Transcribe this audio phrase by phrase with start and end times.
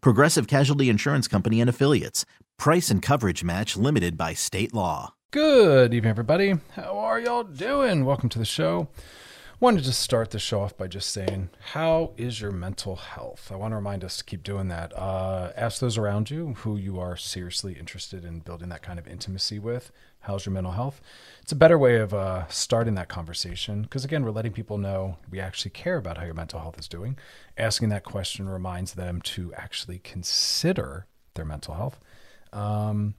[0.00, 2.24] Progressive Casualty Insurance Company and Affiliates.
[2.58, 5.14] Price and coverage match limited by state law.
[5.30, 6.54] Good evening, everybody.
[6.72, 8.04] How are y'all doing?
[8.04, 8.88] Welcome to the show.
[9.58, 13.50] Wanted to start the show off by just saying, How is your mental health?
[13.50, 14.92] I want to remind us to keep doing that.
[14.94, 19.08] Uh, ask those around you who you are seriously interested in building that kind of
[19.08, 19.92] intimacy with.
[20.20, 21.00] How's your mental health?
[21.40, 25.16] It's a better way of uh, starting that conversation because, again, we're letting people know
[25.30, 27.16] we actually care about how your mental health is doing.
[27.56, 31.98] Asking that question reminds them to actually consider their mental health.
[32.52, 33.14] Um,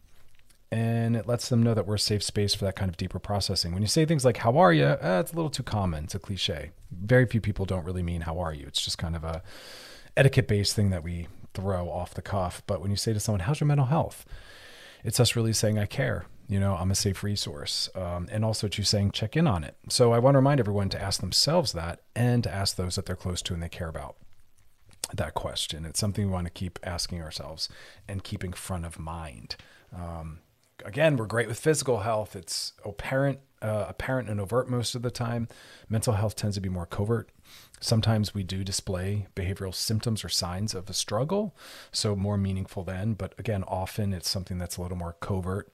[0.71, 3.19] and it lets them know that we're a safe space for that kind of deeper
[3.19, 3.73] processing.
[3.73, 6.05] When you say things like "How are you?" Uh, it's a little too common.
[6.05, 6.71] It's a cliche.
[6.91, 9.41] Very few people don't really mean "How are you?" It's just kind of a
[10.15, 12.61] etiquette-based thing that we throw off the cuff.
[12.67, 14.25] But when you say to someone, "How's your mental health?"
[15.03, 18.67] It's us really saying, "I care." You know, I'm a safe resource, um, and also
[18.67, 21.73] to saying, "Check in on it." So I want to remind everyone to ask themselves
[21.73, 24.15] that, and to ask those that they're close to and they care about
[25.13, 25.85] that question.
[25.85, 27.69] It's something we want to keep asking ourselves
[28.07, 29.55] and keeping front of mind.
[29.95, 30.39] Um,
[30.85, 32.35] again, we're great with physical health.
[32.35, 35.47] It's apparent, uh, apparent and overt most of the time.
[35.89, 37.29] Mental health tends to be more covert.
[37.79, 41.55] Sometimes we do display behavioral symptoms or signs of a struggle,
[41.91, 43.13] so more meaningful then.
[43.13, 45.71] But again, often it's something that's a little more covert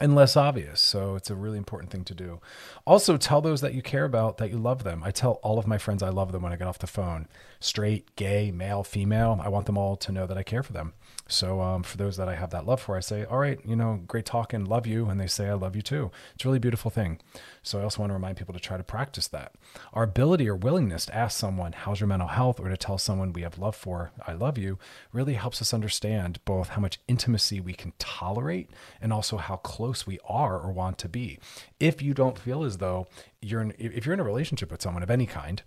[0.00, 0.80] and less obvious.
[0.80, 2.40] So it's a really important thing to do.
[2.86, 5.02] Also, tell those that you care about that you love them.
[5.04, 7.28] I tell all of my friends I love them when I get off the phone
[7.60, 9.40] straight, gay, male, female.
[9.42, 10.94] I want them all to know that I care for them.
[11.30, 13.76] So um, for those that I have that love for, I say, all right, you
[13.76, 15.06] know, great talking, love you.
[15.06, 16.10] And they say, I love you too.
[16.34, 17.20] It's a really beautiful thing.
[17.62, 19.54] So I also want to remind people to try to practice that.
[19.92, 22.58] Our ability or willingness to ask someone, how's your mental health?
[22.60, 24.78] Or to tell someone we have love for, I love you,
[25.12, 28.70] really helps us understand both how much intimacy we can tolerate
[29.00, 31.38] and also how close we are or want to be.
[31.78, 33.06] If you don't feel as though
[33.40, 35.62] you're in, if you're in a relationship with someone of any kind,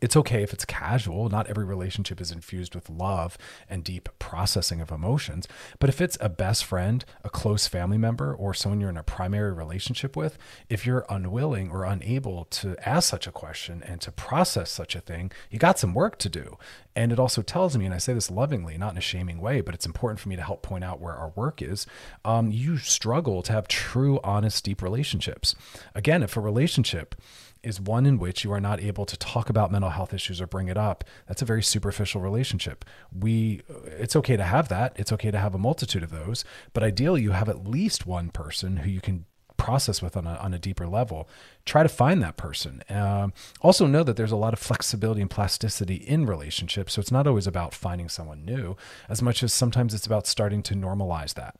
[0.00, 1.28] it's okay if it's casual.
[1.28, 3.36] Not every relationship is infused with love
[3.68, 5.46] and deep processing of emotions.
[5.78, 9.02] But if it's a best friend, a close family member, or someone you're in a
[9.02, 10.38] primary relationship with,
[10.68, 15.00] if you're unwilling or unable to ask such a question and to process such a
[15.00, 16.56] thing, you got some work to do.
[16.96, 19.60] And it also tells me, and I say this lovingly, not in a shaming way,
[19.60, 21.86] but it's important for me to help point out where our work is.
[22.24, 25.54] Um, you struggle to have true, honest, deep relationships.
[25.94, 27.14] Again, if a relationship,
[27.62, 30.46] is one in which you are not able to talk about mental health issues or
[30.46, 31.04] bring it up.
[31.26, 32.84] That's a very superficial relationship.
[33.12, 34.94] We it's okay to have that.
[34.96, 38.30] It's okay to have a multitude of those but ideally you have at least one
[38.30, 39.24] person who you can
[39.56, 41.28] process with on a, on a deeper level.
[41.66, 42.82] Try to find that person.
[42.88, 47.12] Um, also know that there's a lot of flexibility and plasticity in relationships so it's
[47.12, 48.76] not always about finding someone new
[49.08, 51.56] as much as sometimes it's about starting to normalize that.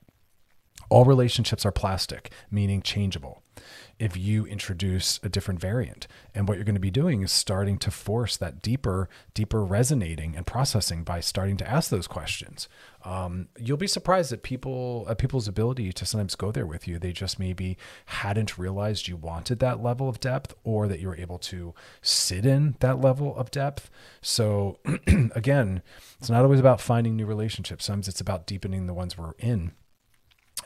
[0.89, 3.43] All relationships are plastic meaning changeable
[3.99, 6.07] if you introduce a different variant.
[6.35, 10.37] And what you're going to be doing is starting to force that deeper, deeper resonating
[10.37, 12.69] and processing by starting to ask those questions.
[13.05, 16.99] Um, you'll be surprised at people at people's ability to sometimes go there with you.
[16.99, 21.17] They just maybe hadn't realized you wanted that level of depth, or that you were
[21.17, 23.91] able to sit in that level of depth.
[24.21, 24.79] So
[25.35, 25.83] again,
[26.19, 27.85] it's not always about finding new relationships.
[27.85, 29.73] Sometimes it's about deepening the ones we're in.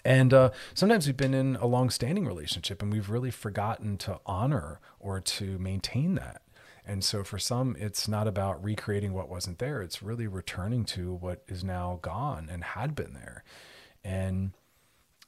[0.05, 4.21] And uh, sometimes we've been in a long standing relationship and we've really forgotten to
[4.27, 6.43] honor or to maintain that.
[6.87, 11.15] And so for some, it's not about recreating what wasn't there, it's really returning to
[11.15, 13.43] what is now gone and had been there.
[14.05, 14.53] And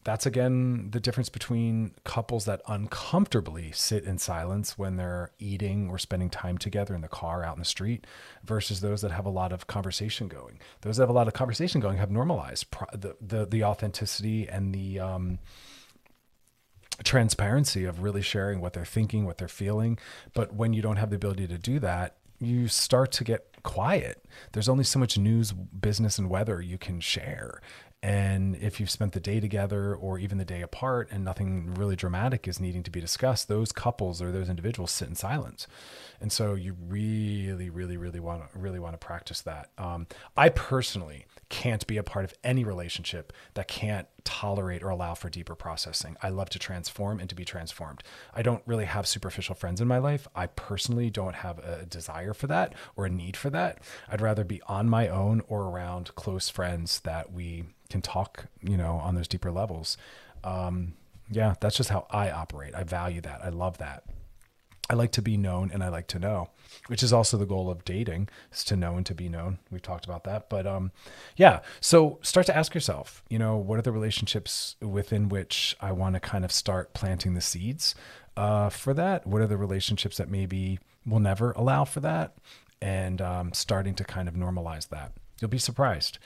[0.06, 5.98] that's again the difference between couples that uncomfortably sit in silence when they're eating or
[5.98, 8.06] spending time together in the car out in the street
[8.44, 10.60] versus those that have a lot of conversation going.
[10.82, 14.72] Those that have a lot of conversation going have normalized the the, the authenticity and
[14.72, 15.40] the um,
[17.02, 19.98] transparency of really sharing what they're thinking what they're feeling.
[20.34, 24.24] But when you don't have the ability to do that you start to get quiet.
[24.52, 27.60] There's only so much news business and weather you can share
[28.06, 31.96] And if you've spent the day together or even the day apart and nothing really
[31.96, 35.66] dramatic is needing to be discussed, those couples or those individuals sit in silence.
[36.20, 39.70] And so you really, really, really want to really want to practice that.
[39.76, 40.06] Um,
[40.36, 45.30] I personally can't be a part of any relationship that can't tolerate or allow for
[45.30, 46.16] deeper processing.
[46.22, 48.02] I love to transform and to be transformed.
[48.34, 50.28] I don't really have superficial friends in my life.
[50.34, 53.78] I personally don't have a desire for that or a need for that.
[54.10, 58.76] I'd rather be on my own or around close friends that we can talk, you
[58.76, 59.96] know, on those deeper levels.
[60.44, 60.94] Um,
[61.30, 62.74] yeah, that's just how I operate.
[62.74, 63.40] I value that.
[63.42, 64.04] I love that.
[64.88, 66.50] I like to be known and I like to know,
[66.86, 69.58] which is also the goal of dating is to know and to be known.
[69.70, 70.48] We've talked about that.
[70.48, 70.92] But um
[71.36, 75.92] yeah, so start to ask yourself, you know, what are the relationships within which I
[75.92, 77.94] want to kind of start planting the seeds
[78.36, 79.26] uh, for that?
[79.26, 82.36] What are the relationships that maybe will never allow for that?
[82.80, 85.12] And um, starting to kind of normalize that.
[85.40, 86.18] You'll be surprised.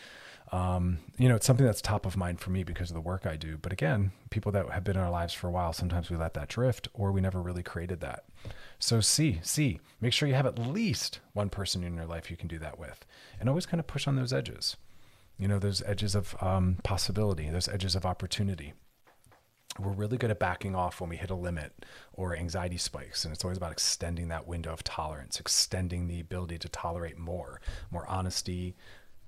[0.53, 3.25] Um, you know, it's something that's top of mind for me because of the work
[3.25, 3.57] I do.
[3.57, 6.35] But again, people that have been in our lives for a while, sometimes we let
[6.35, 8.25] that drift or we never really created that.
[8.79, 12.37] So see, see, make sure you have at least one person in your life you
[12.37, 13.07] can do that with
[13.39, 14.77] and always kind of push on those edges.
[15.39, 18.75] You know, those edges of um, possibility, those edges of opportunity.
[19.79, 23.25] We're really good at backing off when we hit a limit or anxiety spikes.
[23.25, 27.61] And it's always about extending that window of tolerance, extending the ability to tolerate more,
[27.91, 28.75] more honesty,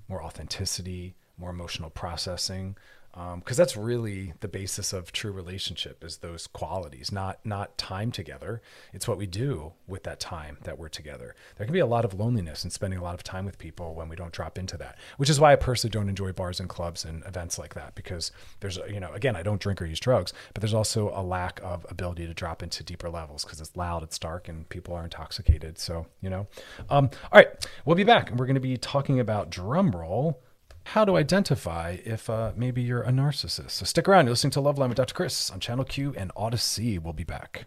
[0.09, 2.77] more authenticity, more emotional processing,
[3.13, 8.11] because um, that's really the basis of true relationship is those qualities not not time
[8.11, 8.63] together.
[8.93, 11.35] It's what we do with that time that we're together.
[11.57, 13.95] There can be a lot of loneliness and spending a lot of time with people
[13.95, 16.69] when we don't drop into that which is why i personally don't enjoy bars and
[16.69, 20.01] clubs and events like that because there's you know again i don't drink or use
[20.01, 23.77] drugs but there's also a lack of ability to drop into deeper levels because it's
[23.77, 25.79] loud it's dark and people are intoxicated.
[25.79, 26.47] So you know
[26.91, 27.49] um, all right
[27.85, 28.31] we'll be back.
[28.31, 30.43] And we're going to be talking about drum roll
[30.85, 33.71] how to identify if uh, maybe you're a narcissist.
[33.71, 34.27] So stick around.
[34.27, 35.15] You're listening to Love Loveline with Dr.
[35.15, 36.99] Chris on Channel Q and Audacy.
[36.99, 37.67] We'll be back.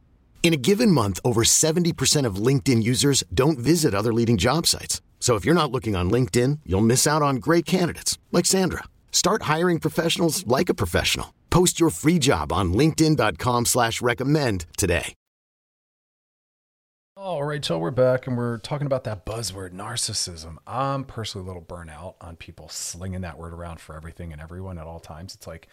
[0.43, 5.01] In a given month, over 70% of LinkedIn users don't visit other leading job sites.
[5.19, 8.83] So if you're not looking on LinkedIn, you'll miss out on great candidates like Sandra.
[9.11, 11.33] Start hiring professionals like a professional.
[11.51, 15.13] Post your free job on LinkedIn.com slash recommend today.
[17.17, 20.55] All right, so we're back and we're talking about that buzzword, narcissism.
[20.65, 24.79] I'm personally a little burnout on people slinging that word around for everything and everyone
[24.79, 25.35] at all times.
[25.35, 25.67] It's like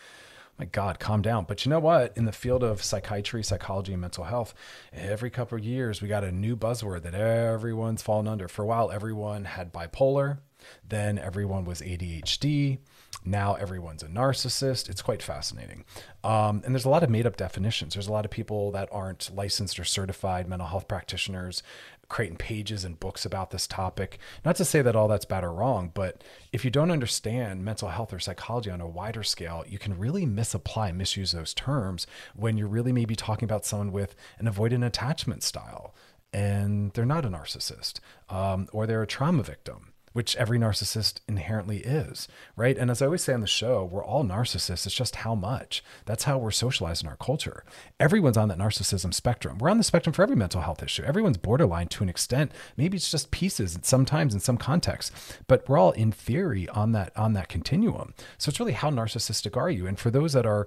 [0.58, 1.44] my God, calm down.
[1.44, 2.16] But you know what?
[2.16, 4.54] In the field of psychiatry, psychology, and mental health,
[4.92, 8.48] every couple of years we got a new buzzword that everyone's fallen under.
[8.48, 10.38] For a while, everyone had bipolar,
[10.86, 12.78] then everyone was ADHD.
[13.24, 14.88] Now everyone's a narcissist.
[14.88, 15.84] It's quite fascinating.
[16.24, 17.94] Um, and there's a lot of made up definitions.
[17.94, 21.62] There's a lot of people that aren't licensed or certified mental health practitioners
[22.08, 24.18] creating pages and books about this topic.
[24.44, 27.88] Not to say that all that's bad or wrong, but if you don't understand mental
[27.88, 32.56] health or psychology on a wider scale, you can really misapply, misuse those terms when
[32.56, 35.94] you're really maybe talking about someone with an avoidant attachment style
[36.32, 41.78] and they're not a narcissist um, or they're a trauma victim which every narcissist inherently
[41.78, 42.76] is, right?
[42.76, 44.84] And as I always say on the show, we're all narcissists.
[44.84, 45.80] It's just how much.
[46.06, 47.62] That's how we're socialized in our culture.
[48.00, 49.58] Everyone's on that narcissism spectrum.
[49.58, 51.04] We're on the spectrum for every mental health issue.
[51.04, 52.50] Everyone's borderline to an extent.
[52.76, 55.12] Maybe it's just pieces sometimes in some contexts,
[55.46, 58.12] but we're all in theory on that on that continuum.
[58.38, 59.86] So it's really how narcissistic are you?
[59.86, 60.66] And for those that are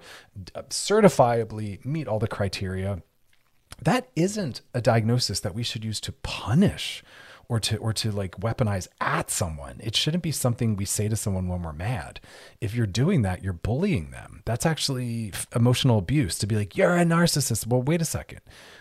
[0.55, 3.03] uh, certifiably meet all the criteria,
[3.81, 7.03] that isn't a diagnosis that we should use to punish
[7.51, 9.75] or to or to like weaponize at someone.
[9.84, 12.22] It shouldn't be something we say to someone when we're mad.
[12.62, 14.41] If you're doing that, you're bullying them.
[14.46, 18.39] That's actually emotional abuse to be like, "You're a narcissist." Well, wait a second.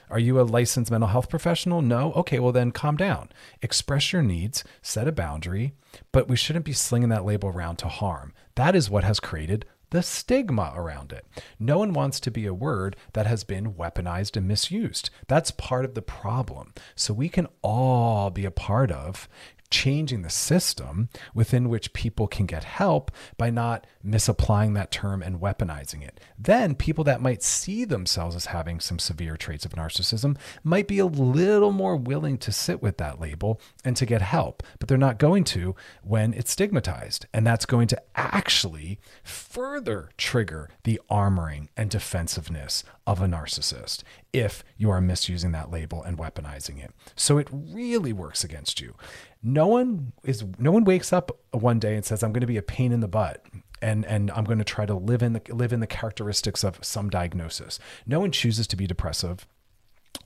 [0.08, 1.82] Are you a licensed mental health professional?
[1.82, 2.12] No.
[2.12, 3.30] Okay, well then calm down.
[3.60, 5.74] Express your needs, set a boundary,
[6.12, 8.32] but we shouldn't be slinging that label around to harm.
[8.54, 11.26] That is what has created the stigma around it.
[11.58, 15.10] No one wants to be a word that has been weaponized and misused.
[15.28, 16.72] That's part of the problem.
[16.94, 19.28] So we can all be a part of
[19.70, 25.40] changing the system within which people can get help by not misapplying that term and
[25.40, 26.20] weaponizing it.
[26.38, 30.98] Then people that might see themselves as having some severe traits of narcissism might be
[30.98, 34.98] a little more willing to sit with that label and to get help, but they're
[34.98, 37.26] not going to when it's stigmatized.
[37.32, 44.62] And that's going to actually further trigger the armoring and defensiveness of a narcissist if
[44.76, 46.92] you are misusing that label and weaponizing it.
[47.16, 48.94] So it really works against you.
[49.42, 52.58] No one is no one wakes up one day and says I'm going to be
[52.58, 53.44] a pain in the butt
[53.82, 56.78] and and I'm going to try to live in the live in the characteristics of
[56.82, 57.78] some diagnosis.
[58.06, 59.46] No one chooses to be depressive.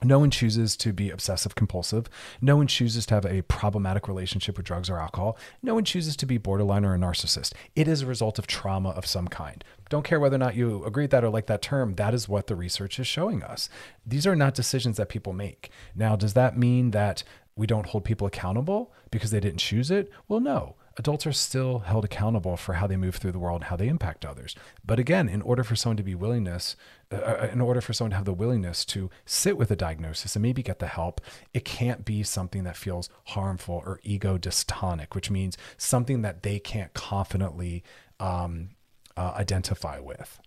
[0.03, 2.07] No one chooses to be obsessive compulsive.
[2.41, 5.37] No one chooses to have a problematic relationship with drugs or alcohol.
[5.61, 7.53] No one chooses to be borderline or a narcissist.
[7.75, 9.63] It is a result of trauma of some kind.
[9.89, 11.95] Don't care whether or not you agree with that or like that term.
[11.95, 13.69] That is what the research is showing us.
[14.05, 15.69] These are not decisions that people make.
[15.95, 17.23] Now, does that mean that
[17.57, 20.11] we don't hold people accountable because they didn't choose it?
[20.27, 20.75] Well, no.
[20.97, 23.89] Adults are still held accountable for how they move through the world and how they
[23.89, 24.55] impact others.
[24.85, 26.77] But again, in order for someone to be willingness,
[27.11, 30.37] uh, uh, in order for someone to have the willingness to sit with a diagnosis
[30.37, 31.19] and maybe get the help,
[31.53, 36.59] it can't be something that feels harmful or ego dystonic, which means something that they
[36.59, 37.83] can't confidently
[38.21, 38.69] um,
[39.17, 40.39] uh, identify with.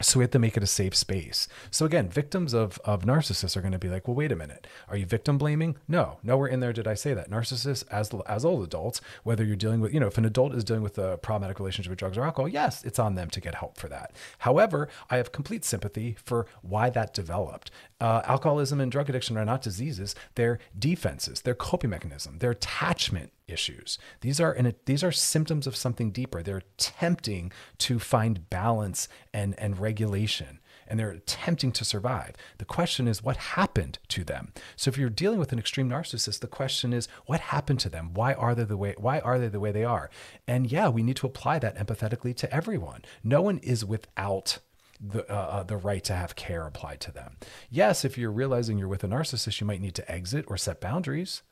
[0.00, 1.48] So we have to make it a safe space.
[1.70, 4.66] So again, victims of, of narcissists are going to be like, well, wait a minute.
[4.88, 5.76] Are you victim blaming?
[5.88, 7.30] No, nowhere in there did I say that.
[7.30, 10.62] Narcissists, as as old adults, whether you're dealing with, you know, if an adult is
[10.62, 13.56] dealing with a problematic relationship with drugs or alcohol, yes, it's on them to get
[13.56, 14.12] help for that.
[14.38, 17.70] However, I have complete sympathy for why that developed.
[18.00, 23.32] Uh, alcoholism and drug addiction are not diseases; they're defenses, they're coping mechanism, they're attachment
[23.48, 23.98] issues.
[24.20, 26.42] These are and these are symptoms of something deeper.
[26.42, 32.34] They're attempting to find balance and and regulation and they're attempting to survive.
[32.56, 34.52] The question is what happened to them.
[34.74, 38.14] So if you're dealing with an extreme narcissist, the question is what happened to them?
[38.14, 40.10] Why are they the way why are they the way they are?
[40.48, 43.02] And yeah, we need to apply that empathetically to everyone.
[43.22, 44.58] No one is without
[45.00, 47.36] the uh, uh, the right to have care applied to them.
[47.70, 50.80] Yes, if you're realizing you're with a narcissist, you might need to exit or set
[50.80, 51.42] boundaries.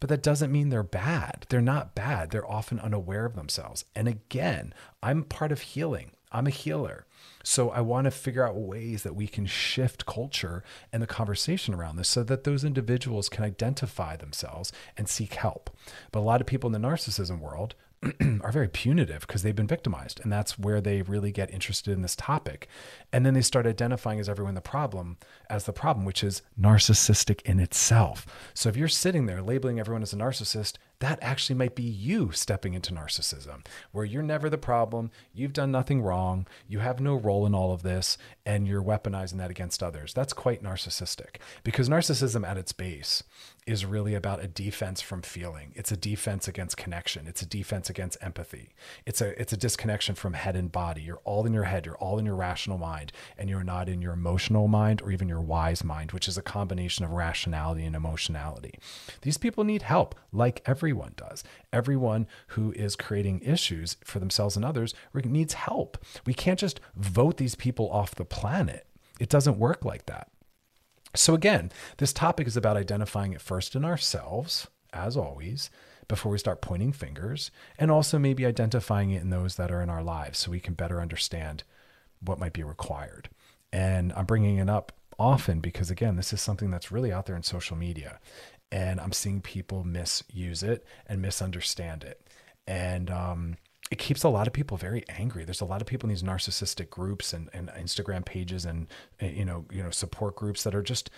[0.00, 1.46] But that doesn't mean they're bad.
[1.48, 2.30] They're not bad.
[2.30, 3.84] They're often unaware of themselves.
[3.94, 6.12] And again, I'm part of healing.
[6.32, 7.06] I'm a healer.
[7.42, 11.72] So I want to figure out ways that we can shift culture and the conversation
[11.72, 15.70] around this so that those individuals can identify themselves and seek help.
[16.10, 17.74] But a lot of people in the narcissism world
[18.42, 20.20] are very punitive because they've been victimized.
[20.20, 22.68] And that's where they really get interested in this topic.
[23.12, 27.42] And then they start identifying as everyone the problem as the problem, which is narcissistic
[27.42, 28.26] in itself.
[28.54, 32.32] So if you're sitting there labeling everyone as a narcissist, that actually might be you
[32.32, 37.14] stepping into narcissism, where you're never the problem, you've done nothing wrong, you have no
[37.14, 40.14] role in all of this, and you're weaponizing that against others.
[40.14, 43.22] That's quite narcissistic because narcissism at its base
[43.66, 45.72] is really about a defense from feeling.
[45.74, 47.26] It's a defense against connection.
[47.26, 48.74] It's a defense against empathy.
[49.04, 51.02] It's a it's a disconnection from head and body.
[51.02, 54.00] You're all in your head, you're all in your rational mind, and you're not in
[54.00, 57.96] your emotional mind or even your wise mind, which is a combination of rationality and
[57.96, 58.78] emotionality.
[59.22, 61.42] These people need help like everyone does.
[61.72, 65.98] Everyone who is creating issues for themselves and others needs help.
[66.24, 68.86] We can't just vote these people off the planet.
[69.18, 70.28] It doesn't work like that.
[71.12, 75.70] So, again, this topic is about identifying it first in ourselves, as always,
[76.06, 77.50] before we start pointing fingers,
[77.80, 80.74] and also maybe identifying it in those that are in our lives so we can
[80.74, 81.64] better understand
[82.20, 83.28] what might be required.
[83.72, 87.34] And I'm bringing it up often because, again, this is something that's really out there
[87.34, 88.20] in social media.
[88.76, 92.20] And I'm seeing people misuse it and misunderstand it.
[92.66, 93.56] And um,
[93.90, 95.44] it keeps a lot of people very angry.
[95.44, 98.86] There's a lot of people in these narcissistic groups and, and Instagram pages and
[99.20, 101.08] you know you know support groups that are just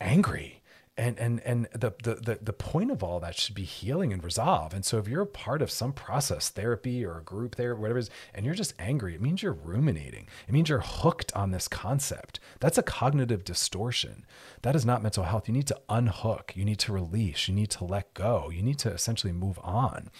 [0.00, 0.59] angry
[1.00, 4.74] and and and the, the the point of all that should be healing and resolve.
[4.74, 7.98] And so if you're a part of some process therapy or a group there whatever
[7.98, 10.28] it is and you're just angry it means you're ruminating.
[10.46, 12.38] It means you're hooked on this concept.
[12.60, 14.26] That's a cognitive distortion.
[14.60, 15.48] That is not mental health.
[15.48, 16.52] You need to unhook.
[16.54, 17.48] You need to release.
[17.48, 18.50] You need to let go.
[18.50, 20.10] You need to essentially move on.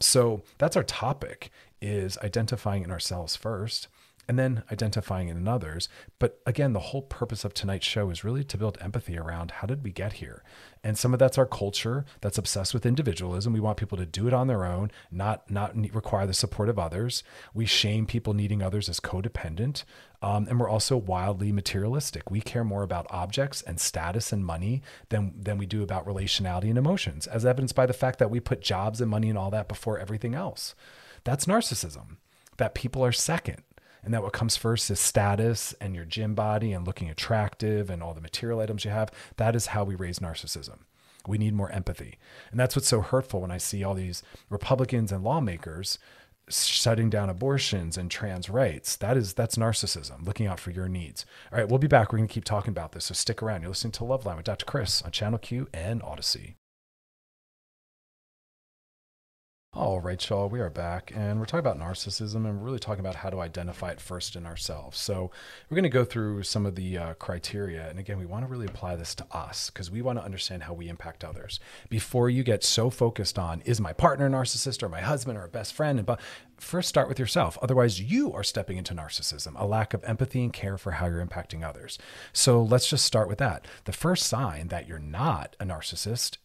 [0.00, 1.50] So that's our topic
[1.80, 3.86] is identifying in ourselves first
[4.28, 5.88] and then identifying it in others.
[6.18, 9.66] But again, the whole purpose of tonight's show is really to build empathy around how
[9.66, 10.42] did we get here?
[10.82, 13.52] And some of that's our culture that's obsessed with individualism.
[13.52, 16.78] We want people to do it on their own, not not require the support of
[16.78, 17.22] others.
[17.54, 19.84] We shame people needing others as codependent.
[20.20, 22.30] Um, and we're also wildly materialistic.
[22.30, 26.70] We care more about objects and status and money than, than we do about relationality
[26.70, 29.50] and emotions, as evidenced by the fact that we put jobs and money and all
[29.50, 30.74] that before everything else.
[31.24, 32.16] That's narcissism,
[32.56, 33.64] that people are second
[34.04, 38.02] and that what comes first is status and your gym body and looking attractive and
[38.02, 39.10] all the material items you have.
[39.36, 40.80] That is how we raise narcissism.
[41.26, 42.18] We need more empathy.
[42.50, 45.98] And that's what's so hurtful when I see all these Republicans and lawmakers
[46.50, 48.96] shutting down abortions and trans rights.
[48.96, 51.24] That is that's narcissism, looking out for your needs.
[51.50, 52.12] All right, we'll be back.
[52.12, 53.06] We're going to keep talking about this.
[53.06, 53.62] So stick around.
[53.62, 54.66] You're listening to Loveline with Dr.
[54.66, 56.54] Chris on Channel Q and Audacy.
[59.76, 63.00] All right, y'all, we are back and we're talking about narcissism and we're really talking
[63.00, 64.96] about how to identify it first in ourselves.
[64.96, 65.32] So,
[65.68, 67.90] we're going to go through some of the uh, criteria.
[67.90, 70.62] And again, we want to really apply this to us because we want to understand
[70.62, 71.58] how we impact others.
[71.88, 75.44] Before you get so focused on, is my partner a narcissist or my husband or
[75.44, 75.98] a best friend?
[75.98, 76.20] And, but
[76.56, 77.58] first start with yourself.
[77.60, 81.26] Otherwise, you are stepping into narcissism, a lack of empathy and care for how you're
[81.26, 81.98] impacting others.
[82.32, 83.66] So, let's just start with that.
[83.86, 86.36] The first sign that you're not a narcissist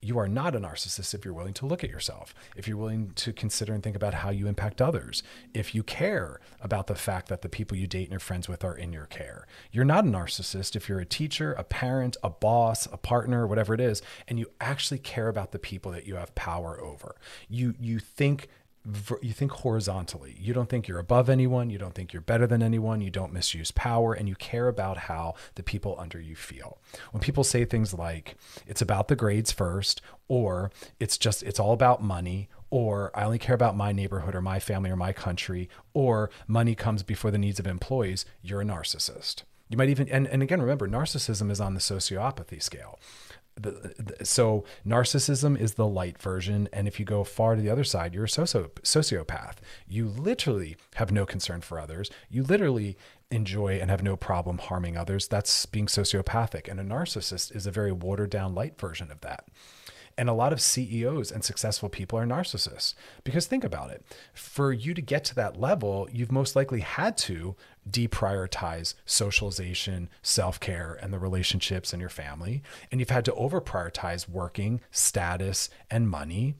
[0.00, 3.10] you are not a narcissist if you're willing to look at yourself, if you're willing
[3.16, 5.22] to consider and think about how you impact others,
[5.54, 8.64] if you care about the fact that the people you date and you're friends with
[8.64, 9.46] are in your care.
[9.72, 13.74] You're not a narcissist if you're a teacher, a parent, a boss, a partner, whatever
[13.74, 17.16] it is, and you actually care about the people that you have power over.
[17.48, 18.48] You you think
[19.22, 20.36] you think horizontally.
[20.38, 21.70] You don't think you're above anyone.
[21.70, 23.00] You don't think you're better than anyone.
[23.00, 26.78] You don't misuse power and you care about how the people under you feel.
[27.10, 31.72] When people say things like, it's about the grades first, or it's just, it's all
[31.72, 35.68] about money, or I only care about my neighborhood or my family or my country,
[35.94, 39.42] or money comes before the needs of employees, you're a narcissist.
[39.68, 42.98] You might even, and, and again, remember, narcissism is on the sociopathy scale
[43.58, 47.70] the, the, so narcissism is the light version and if you go far to the
[47.70, 49.56] other side you're a socio, sociopath.
[49.86, 52.10] You literally have no concern for others.
[52.30, 52.96] You literally
[53.30, 55.28] enjoy and have no problem harming others.
[55.28, 59.44] That's being sociopathic and a narcissist is a very watered down light version of that
[60.18, 62.94] and a lot of CEOs and successful people are narcissists.
[63.22, 64.04] Because think about it
[64.34, 67.54] for you to get to that level, you've most likely had to
[67.88, 72.62] deprioritize socialization, self care, and the relationships in your family.
[72.90, 76.56] And you've had to over prioritize working, status, and money.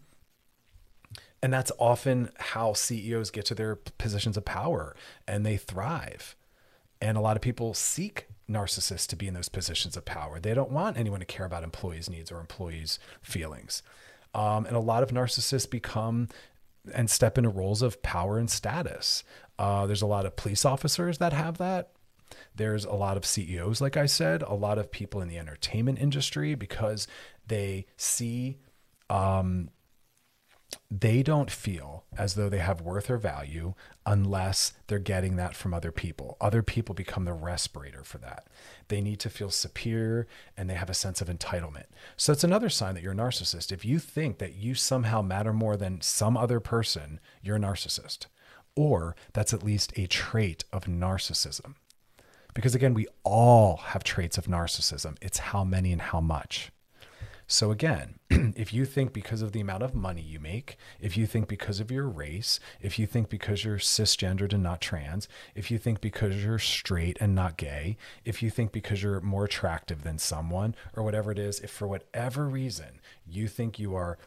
[1.43, 4.95] And that's often how CEOs get to their positions of power
[5.27, 6.37] and they thrive.
[7.01, 10.41] And a lot of people seek narcissists to be in those positions of power.
[10.41, 13.83] They don't want anyone to care about employees' needs or employees' feelings.
[14.35, 16.29] Um, and a lot of narcissists become
[16.95, 19.25] and step into roles of power and status.
[19.59, 21.91] Uh, there's a lot of police officers that have that.
[22.55, 25.99] There's a lot of CEOs, like I said, a lot of people in the entertainment
[25.99, 27.07] industry because
[27.47, 28.59] they see
[29.09, 29.71] um,
[30.91, 35.73] they don't feel as though they have worth or value unless they're getting that from
[35.73, 36.37] other people.
[36.41, 38.47] Other people become the respirator for that.
[38.89, 40.27] They need to feel superior
[40.57, 41.87] and they have a sense of entitlement.
[42.17, 43.73] So it's another sign that you're a narcissist.
[43.73, 48.27] If you think that you somehow matter more than some other person, you're a narcissist.
[48.75, 51.75] Or that's at least a trait of narcissism.
[52.55, 55.17] Because again, we all have traits of narcissism.
[55.21, 56.71] It's how many and how much.
[57.51, 61.27] So again, if you think because of the amount of money you make, if you
[61.27, 65.71] think because of your race, if you think because you're cisgendered and not trans, if
[65.71, 70.05] you think because you're straight and not gay, if you think because you're more attractive
[70.05, 74.19] than someone or whatever it is, if for whatever reason you think you are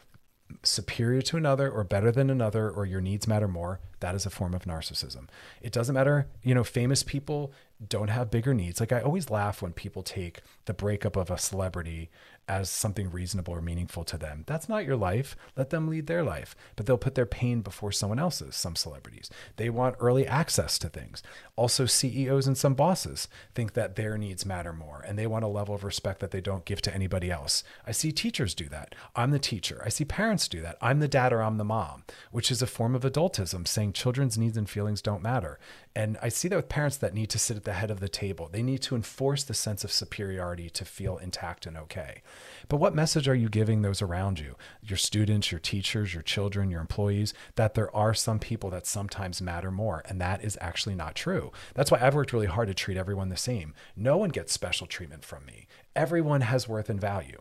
[0.62, 4.30] superior to another or better than another or your needs matter more, that is a
[4.30, 5.28] form of narcissism.
[5.60, 7.52] It doesn't matter, you know, famous people
[7.88, 8.80] don't have bigger needs.
[8.80, 12.10] Like I always laugh when people take the breakup of a celebrity
[12.48, 14.44] as something reasonable or meaningful to them.
[14.46, 15.36] That's not your life.
[15.56, 16.56] Let them lead their life.
[16.76, 19.30] But they'll put their pain before someone else's, some celebrities.
[19.56, 21.22] They want early access to things.
[21.56, 25.48] Also, CEOs and some bosses think that their needs matter more and they want a
[25.48, 27.62] level of respect that they don't give to anybody else.
[27.86, 28.94] I see teachers do that.
[29.14, 29.80] I'm the teacher.
[29.84, 30.76] I see parents do that.
[30.80, 34.36] I'm the dad or I'm the mom, which is a form of adultism, saying children's
[34.36, 35.58] needs and feelings don't matter.
[35.94, 38.08] And I see that with parents that need to sit at the head of the
[38.08, 38.48] table.
[38.50, 42.22] They need to enforce the sense of superiority to feel intact and okay.
[42.68, 46.70] But what message are you giving those around you, your students, your teachers, your children,
[46.70, 50.02] your employees, that there are some people that sometimes matter more?
[50.08, 51.52] And that is actually not true.
[51.74, 53.74] That's why I've worked really hard to treat everyone the same.
[53.96, 55.66] No one gets special treatment from me.
[55.94, 57.40] Everyone has worth and value.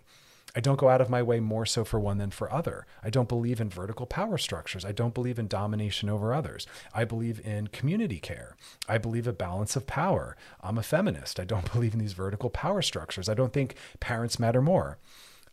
[0.56, 2.86] I don't go out of my way more so for one than for other.
[3.04, 4.84] I don't believe in vertical power structures.
[4.84, 6.68] I don't believe in domination over others.
[6.94, 8.56] I believe in community care.
[8.88, 10.36] I believe a balance of power.
[10.62, 11.40] I'm a feminist.
[11.40, 13.30] I don't believe in these vertical power structures.
[13.30, 14.98] I don't think parents matter more.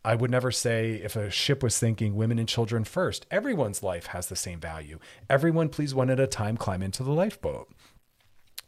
[0.03, 4.07] I would never say if a ship was thinking women and children first, everyone's life
[4.07, 4.97] has the same value.
[5.29, 7.69] Everyone, please, one at a time, climb into the lifeboat.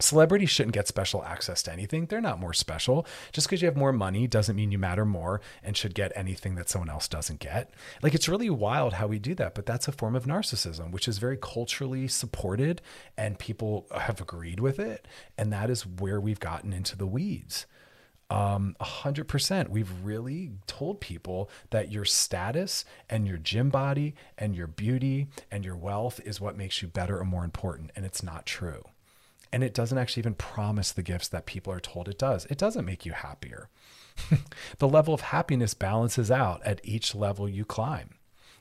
[0.01, 2.05] Celebrities shouldn't get special access to anything.
[2.07, 3.05] They're not more special.
[3.31, 6.55] Just because you have more money doesn't mean you matter more and should get anything
[6.55, 7.73] that someone else doesn't get.
[8.01, 11.07] Like it's really wild how we do that, but that's a form of narcissism, which
[11.07, 12.81] is very culturally supported
[13.17, 15.07] and people have agreed with it.
[15.37, 17.65] And that is where we've gotten into the weeds.
[18.31, 19.67] Um, 100%.
[19.67, 25.65] We've really told people that your status and your gym body and your beauty and
[25.65, 27.91] your wealth is what makes you better or more important.
[27.93, 28.85] And it's not true.
[29.53, 32.45] And it doesn't actually even promise the gifts that people are told it does.
[32.45, 33.69] It doesn't make you happier.
[34.77, 38.15] the level of happiness balances out at each level you climb.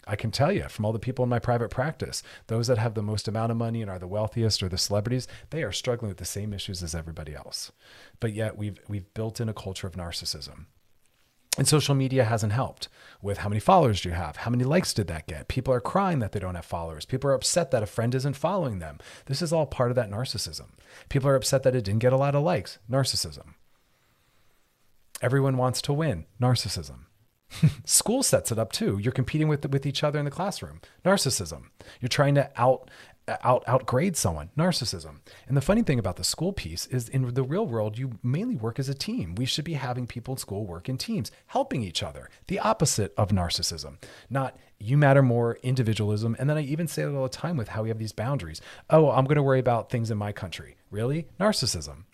[0.06, 2.94] I can tell you from all the people in my private practice, those that have
[2.94, 6.08] the most amount of money and are the wealthiest or the celebrities, they are struggling
[6.08, 7.70] with the same issues as everybody else.
[8.18, 10.66] But yet we've we've built in a culture of narcissism.
[11.58, 12.88] And social media hasn't helped
[13.20, 14.36] with how many followers do you have?
[14.36, 15.48] How many likes did that get?
[15.48, 17.04] People are crying that they don't have followers.
[17.04, 18.98] People are upset that a friend isn't following them.
[19.26, 20.68] This is all part of that narcissism.
[21.08, 22.78] People are upset that it didn't get a lot of likes.
[22.90, 23.54] Narcissism.
[25.20, 26.26] Everyone wants to win.
[26.40, 27.06] Narcissism.
[27.84, 28.98] School sets it up too.
[28.98, 30.80] You're competing with with each other in the classroom.
[31.04, 31.64] Narcissism.
[32.00, 32.90] You're trying to out
[33.42, 35.20] out outgrade someone narcissism.
[35.48, 38.56] And the funny thing about the school piece is in the real world you mainly
[38.56, 39.34] work as a team.
[39.34, 43.12] We should be having people in school work in teams helping each other the opposite
[43.16, 43.96] of narcissism.
[44.28, 46.34] Not you matter more individualism.
[46.38, 48.60] And then i even say it all the time with how we have these boundaries.
[48.88, 50.76] Oh i'm going to worry about things in my country.
[50.90, 51.28] Really?
[51.38, 52.04] Narcissism.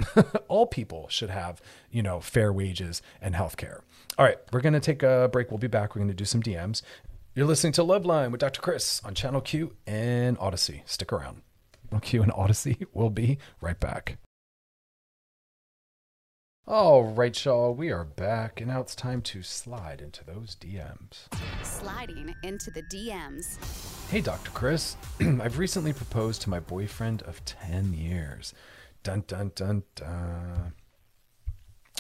[0.49, 3.81] All people should have you know fair wages and health care
[4.19, 5.51] all right we're going to take a break.
[5.51, 5.95] We'll be back.
[5.95, 6.83] We're going to do some dms
[7.37, 8.63] you're listening to Love Line with Dr.
[8.63, 10.81] Chris on Channel Q and Audacy.
[10.87, 11.43] Stick around.
[11.91, 12.87] Channel Q and Audacy.
[12.95, 14.17] We'll be right back.
[16.67, 21.27] All right, y'all, we are back, and now it's time to slide into those DMs.
[21.63, 23.59] Sliding into the DMs.
[24.09, 24.51] Hey, Dr.
[24.53, 24.97] Chris.
[25.21, 28.55] I've recently proposed to my boyfriend of 10 years.
[29.03, 30.73] Dun, dun, dun, dun.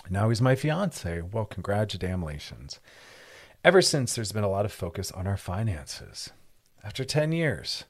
[0.08, 1.20] Now he's my fiance.
[1.20, 2.80] Well, congratulations.
[3.66, 6.30] Ever since, there's been a lot of focus on our finances.
[6.84, 7.82] After 10 years,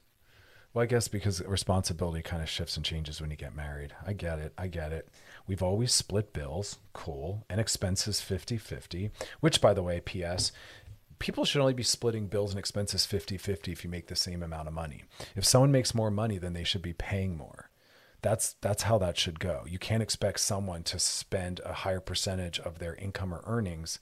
[0.73, 3.93] well, I guess because responsibility kind of shifts and changes when you get married.
[4.03, 4.53] I get it.
[4.57, 5.07] I get it.
[5.45, 10.51] We've always split bills, cool, and expenses 50 50, which, by the way, P.S.,
[11.19, 14.41] people should only be splitting bills and expenses 50 50 if you make the same
[14.41, 15.03] amount of money.
[15.35, 17.69] If someone makes more money, then they should be paying more.
[18.23, 19.63] That's that's how that should go.
[19.67, 23.99] You can't expect someone to spend a higher percentage of their income or earnings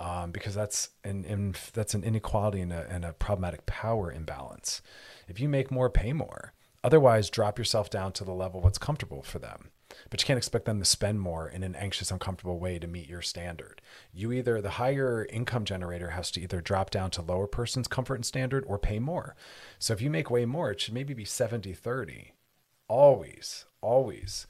[0.00, 4.80] um, because that's an, that's an inequality and a, and a problematic power imbalance.
[5.28, 6.54] If you make more, pay more.
[6.82, 9.70] Otherwise, drop yourself down to the level what's comfortable for them.
[10.08, 13.08] But you can't expect them to spend more in an anxious, uncomfortable way to meet
[13.08, 13.82] your standard.
[14.14, 18.14] You either, the higher income generator has to either drop down to lower person's comfort
[18.14, 19.34] and standard or pay more.
[19.78, 22.32] So if you make way more, it should maybe be 70 30.
[22.88, 24.46] Always, always.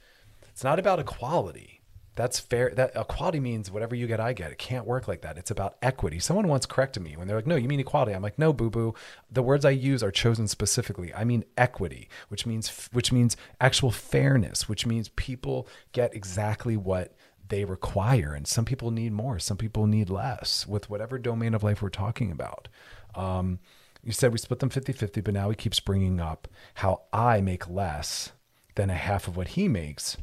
[0.49, 1.80] It's not about equality
[2.21, 2.71] that's fair.
[2.75, 4.53] That equality means whatever you get, I get.
[4.53, 5.39] It can't work like that.
[5.39, 6.19] It's about equity.
[6.19, 8.69] Someone once corrected me when they're like, "No, you mean equality." I'm like, "No, boo
[8.69, 8.95] boo.
[9.31, 11.15] The words I use are chosen specifically.
[11.15, 17.17] I mean equity, which means which means actual fairness, which means people get exactly what
[17.49, 20.67] they require, and some people need more, some people need less.
[20.67, 22.69] With whatever domain of life we're talking about."
[23.15, 23.61] Um,
[24.03, 27.41] you said we split them 50 50, but now he keeps bringing up how I
[27.41, 28.33] make less
[28.75, 30.17] than a half of what he makes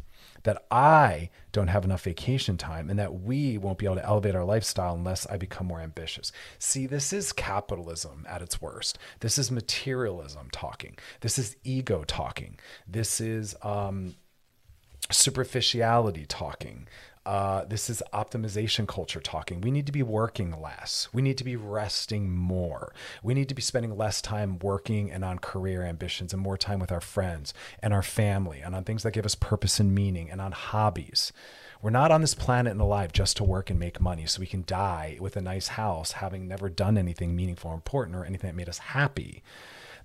[0.47, 4.33] that I don't have enough vacation time and that we won't be able to elevate
[4.33, 6.31] our lifestyle unless I become more ambitious.
[6.57, 8.97] See, this is capitalism at its worst.
[9.19, 10.97] This is materialism talking.
[11.19, 12.57] This is ego talking.
[12.87, 14.15] This is um,
[15.11, 16.87] superficiality talking.
[17.27, 19.59] Uh, this is optimization culture talking.
[19.59, 21.09] We need to be working less.
[21.11, 22.93] We need to be resting more.
[23.21, 26.79] We need to be spending less time working and on career ambitions and more time
[26.79, 30.31] with our friends and our family and on things that give us purpose and meaning
[30.31, 31.33] and on hobbies.
[31.81, 34.47] We're not on this planet and alive just to work and make money so we
[34.47, 38.47] can die with a nice house, having never done anything meaningful or important or anything
[38.47, 39.43] that made us happy.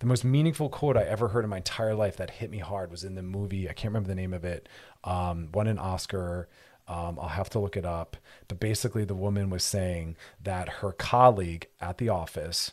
[0.00, 2.90] The most meaningful quote I ever heard in my entire life that hit me hard
[2.90, 4.68] was in the movie, I can't remember the name of it,
[5.04, 6.48] um, won an Oscar
[6.88, 8.16] Um, I'll have to look it up.
[8.48, 12.72] But basically, the woman was saying that her colleague at the office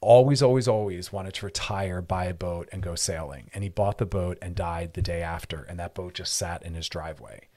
[0.00, 3.50] always, always, always wanted to retire, buy a boat, and go sailing.
[3.54, 5.62] And he bought the boat and died the day after.
[5.62, 7.48] And that boat just sat in his driveway.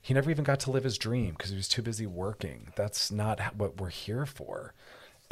[0.00, 2.72] He never even got to live his dream because he was too busy working.
[2.74, 4.74] That's not what we're here for.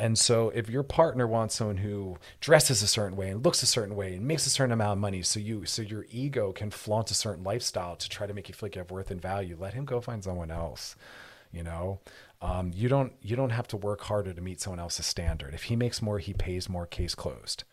[0.00, 3.66] And so, if your partner wants someone who dresses a certain way and looks a
[3.66, 6.70] certain way and makes a certain amount of money, so you, so your ego can
[6.70, 9.20] flaunt a certain lifestyle to try to make you feel like you have worth and
[9.20, 10.96] value, let him go find someone else.
[11.52, 12.00] You know,
[12.40, 15.52] um, you don't you don't have to work harder to meet someone else's standard.
[15.52, 16.86] If he makes more, he pays more.
[16.86, 17.64] Case closed.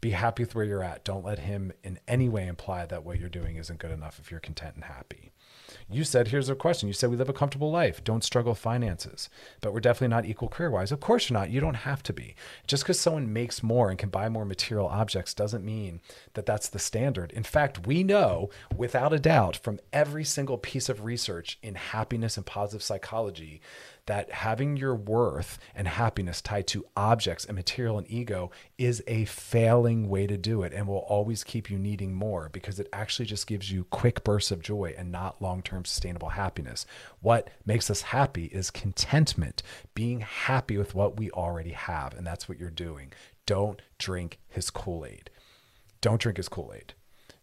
[0.00, 1.02] Be happy with where you're at.
[1.02, 4.30] Don't let him in any way imply that what you're doing isn't good enough if
[4.30, 5.32] you're content and happy.
[5.90, 6.88] You said, here's a question.
[6.88, 9.28] You said we live a comfortable life, don't struggle finances,
[9.60, 10.90] but we're definitely not equal career wise.
[10.90, 11.50] Of course you're not.
[11.50, 12.34] You don't have to be.
[12.66, 16.00] Just because someone makes more and can buy more material objects doesn't mean
[16.32, 17.32] that that's the standard.
[17.32, 22.38] In fact, we know without a doubt from every single piece of research in happiness
[22.38, 23.60] and positive psychology
[24.06, 29.24] that having your worth and happiness tied to objects and material and ego is a
[29.24, 33.26] failing way to do it and will always keep you needing more because it actually
[33.26, 36.86] just gives you quick bursts of joy and not long term sustainable happiness.
[37.20, 39.62] What makes us happy is contentment,
[39.94, 42.14] being happy with what we already have.
[42.14, 43.12] And that's what you're doing.
[43.46, 45.30] Don't drink his Kool Aid.
[46.00, 46.94] Don't drink his Kool Aid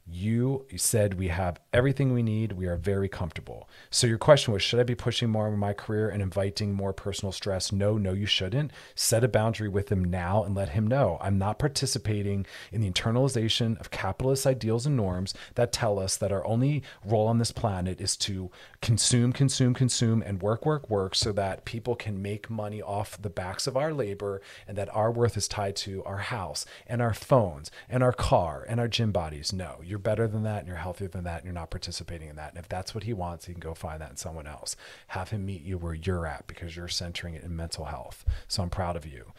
[0.07, 2.53] you said we have everything we need.
[2.53, 3.69] We are very comfortable.
[3.89, 6.93] So your question was, should I be pushing more in my career and inviting more
[6.93, 7.71] personal stress?
[7.71, 8.71] No, no, you shouldn't.
[8.95, 12.89] Set a boundary with him now and let him know I'm not participating in the
[12.89, 17.51] internalization of capitalist ideals and norms that tell us that our only role on this
[17.51, 22.49] planet is to consume, consume, consume, and work, work, work so that people can make
[22.49, 26.17] money off the backs of our labor and that our worth is tied to our
[26.17, 29.53] house and our phones and our car and our gym bodies.
[29.53, 32.35] No, you're better than that and you're healthier than that and you're not participating in
[32.35, 32.49] that.
[32.49, 34.75] And if that's what he wants, he can go find that in someone else.
[35.07, 38.25] Have him meet you where you're at because you're centering it in mental health.
[38.47, 39.33] So I'm proud of you.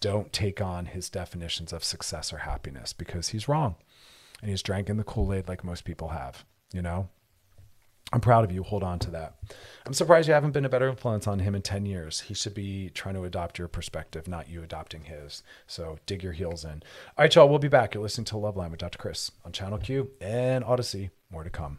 [0.00, 3.76] Don't take on his definitions of success or happiness because he's wrong.
[4.42, 7.08] And he's drinking the Kool Aid like most people have, you know?
[8.12, 8.62] I'm proud of you.
[8.62, 9.34] Hold on to that.
[9.84, 12.20] I'm surprised you haven't been a better influence on him in 10 years.
[12.20, 15.42] He should be trying to adopt your perspective, not you adopting his.
[15.66, 16.82] So dig your heels in.
[17.18, 17.48] All right, y'all.
[17.48, 17.94] We'll be back.
[17.94, 18.98] You're listening to Loveline with Dr.
[18.98, 21.10] Chris on Channel Q and Audacy.
[21.30, 21.78] More to come.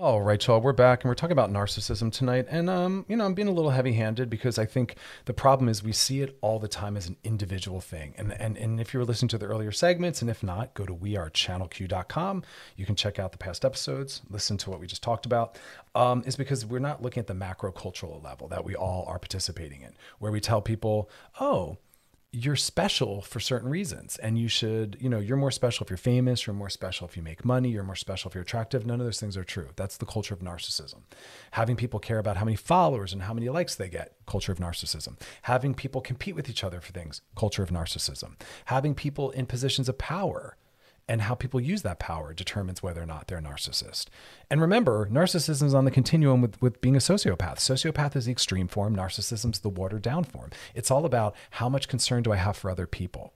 [0.00, 2.46] All right, y'all, we're back and we're talking about narcissism tonight.
[2.48, 4.94] And, um, you know, I'm being a little heavy handed because I think
[5.26, 8.14] the problem is we see it all the time as an individual thing.
[8.16, 10.86] And, and, and if you were listening to the earlier segments, and if not, go
[10.86, 12.42] to wearechannelq.com.
[12.76, 15.58] You can check out the past episodes, listen to what we just talked about.
[15.94, 19.18] Um, is because we're not looking at the macro cultural level that we all are
[19.18, 21.10] participating in, where we tell people,
[21.40, 21.76] oh,
[22.32, 24.16] you're special for certain reasons.
[24.18, 27.16] And you should you know you're more special if you're famous you're more special if
[27.16, 28.86] you make money you're more special if you're attractive.
[28.86, 29.68] None of those things are true.
[29.76, 31.00] That's the culture of narcissism.
[31.52, 34.58] Having people care about how many followers and how many likes they get culture of
[34.58, 35.18] narcissism.
[35.42, 38.34] Having people compete with each other for things culture of narcissism.
[38.66, 40.56] Having people in positions of power
[41.10, 44.06] and how people use that power determines whether or not they're a narcissist.
[44.48, 47.56] And remember, narcissism is on the continuum with, with being a sociopath.
[47.56, 50.50] Sociopath is the extreme form, narcissism is the watered down form.
[50.72, 53.34] It's all about how much concern do I have for other people?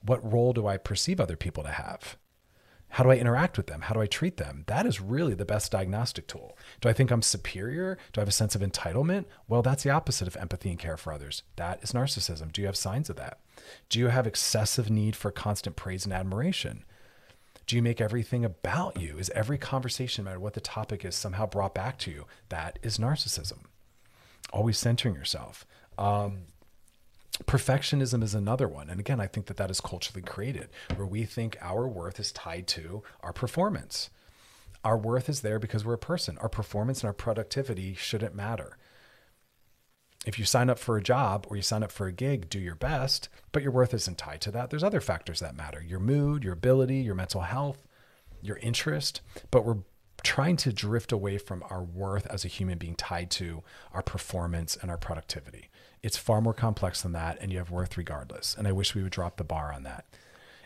[0.00, 2.16] What role do I perceive other people to have?
[2.88, 3.82] How do I interact with them?
[3.82, 4.64] How do I treat them?
[4.66, 6.56] That is really the best diagnostic tool.
[6.80, 7.98] Do I think I'm superior?
[8.14, 9.26] Do I have a sense of entitlement?
[9.48, 11.42] Well, that's the opposite of empathy and care for others.
[11.56, 12.52] That is narcissism.
[12.52, 13.40] Do you have signs of that?
[13.90, 16.84] Do you have excessive need for constant praise and admiration?
[17.66, 19.18] Do you make everything about you?
[19.18, 22.26] Is every conversation, no matter what the topic is, somehow brought back to you?
[22.48, 23.60] That is narcissism.
[24.52, 25.66] Always centering yourself.
[25.96, 26.42] Um,
[27.44, 28.90] perfectionism is another one.
[28.90, 32.32] And again, I think that that is culturally created, where we think our worth is
[32.32, 34.10] tied to our performance.
[34.84, 36.36] Our worth is there because we're a person.
[36.38, 38.76] Our performance and our productivity shouldn't matter
[40.24, 42.58] if you sign up for a job or you sign up for a gig, do
[42.58, 44.70] your best, but your worth isn't tied to that.
[44.70, 47.86] There's other factors that matter your mood, your ability, your mental health,
[48.40, 49.20] your interest.
[49.50, 49.78] But we're
[50.22, 54.76] trying to drift away from our worth as a human being tied to our performance
[54.76, 55.68] and our productivity.
[56.02, 58.54] It's far more complex than that, and you have worth regardless.
[58.56, 60.04] And I wish we would drop the bar on that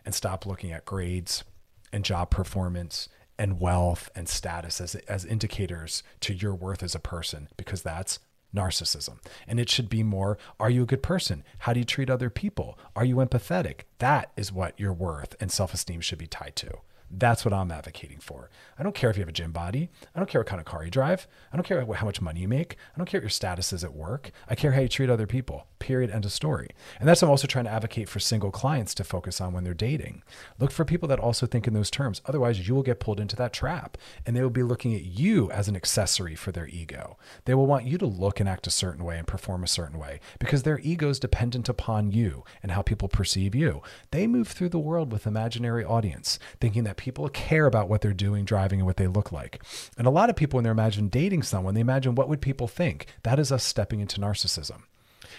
[0.04, 1.44] and stop looking at grades
[1.92, 7.00] and job performance and wealth and status as, as indicators to your worth as a
[7.00, 8.18] person, because that's
[8.56, 9.18] narcissism.
[9.46, 11.44] And it should be more are you a good person?
[11.60, 12.78] How do you treat other people?
[12.94, 13.82] Are you empathetic?
[13.98, 16.78] That is what your worth and self esteem should be tied to.
[17.10, 18.50] That's what I'm advocating for.
[18.78, 19.90] I don't care if you have a gym body.
[20.14, 21.28] I don't care what kind of car you drive.
[21.52, 22.76] I don't care how much money you make.
[22.94, 24.32] I don't care what your status is at work.
[24.48, 25.66] I care how you treat other people.
[25.78, 26.10] Period.
[26.10, 26.68] End of story.
[26.98, 29.64] And that's what I'm also trying to advocate for single clients to focus on when
[29.64, 30.22] they're dating.
[30.58, 32.22] Look for people that also think in those terms.
[32.26, 35.50] Otherwise, you will get pulled into that trap and they will be looking at you
[35.50, 37.18] as an accessory for their ego.
[37.44, 39.98] They will want you to look and act a certain way and perform a certain
[39.98, 43.82] way because their ego is dependent upon you and how people perceive you.
[44.10, 48.12] They move through the world with imaginary audience, thinking that people care about what they're
[48.12, 49.62] doing, driving, and what they look like.
[49.98, 52.68] And a lot of people, when they imagine dating someone, they imagine what would people
[52.68, 53.06] think.
[53.22, 54.82] That is us stepping into narcissism.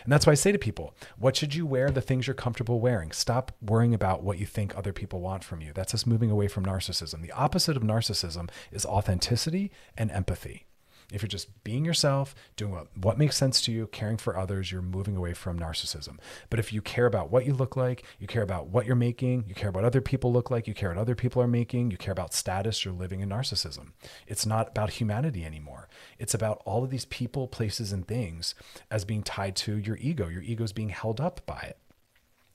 [0.04, 1.90] And that's why I say to people, what should you wear?
[1.90, 3.12] The things you're comfortable wearing.
[3.12, 5.72] Stop worrying about what you think other people want from you.
[5.74, 7.22] That's us moving away from narcissism.
[7.22, 10.68] The opposite of narcissism is authenticity and empathy.
[11.12, 14.74] If you're just being yourself, doing what, what makes sense to you, caring for others,
[14.74, 16.18] you're moving away from narcissism.
[16.50, 19.46] But if you care about what you look like, you care about what you're making,
[19.48, 21.98] you care about other people look like, you care what other people are making, you
[21.98, 23.94] care about status, you're living in narcissism.
[24.28, 25.87] It's not about humanity anymore.
[26.20, 28.56] It's about all of these people, places, and things
[28.90, 30.28] as being tied to your ego.
[30.28, 31.78] Your ego is being held up by it.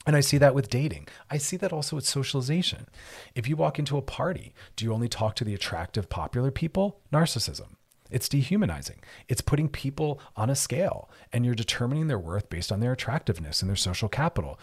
[0.06, 1.06] And I see that with dating.
[1.30, 2.88] I see that also with socialization.
[3.34, 7.00] If you walk into a party, do you only talk to the attractive, popular people?
[7.12, 7.76] Narcissism.
[8.10, 8.98] It's dehumanizing.
[9.28, 13.62] It's putting people on a scale and you're determining their worth based on their attractiveness
[13.62, 14.58] and their social capital.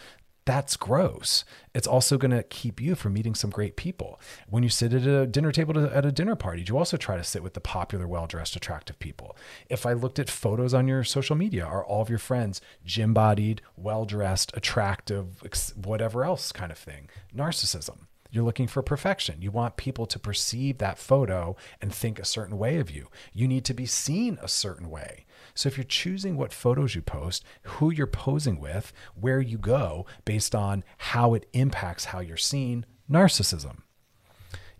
[0.49, 1.45] That's gross.
[1.75, 4.19] It's also going to keep you from meeting some great people.
[4.49, 6.97] When you sit at a dinner table to, at a dinner party, do you also
[6.97, 9.37] try to sit with the popular, well dressed, attractive people.
[9.69, 13.13] If I looked at photos on your social media, are all of your friends gym
[13.13, 15.43] bodied, well dressed, attractive,
[15.75, 17.11] whatever else kind of thing?
[17.31, 18.07] Narcissism.
[18.31, 19.43] You're looking for perfection.
[19.43, 23.07] You want people to perceive that photo and think a certain way of you.
[23.33, 25.25] You need to be seen a certain way.
[25.59, 30.05] So if you're choosing what photos you post, who you're posing with, where you go
[30.23, 33.79] based on how it impacts how you're seen, narcissism.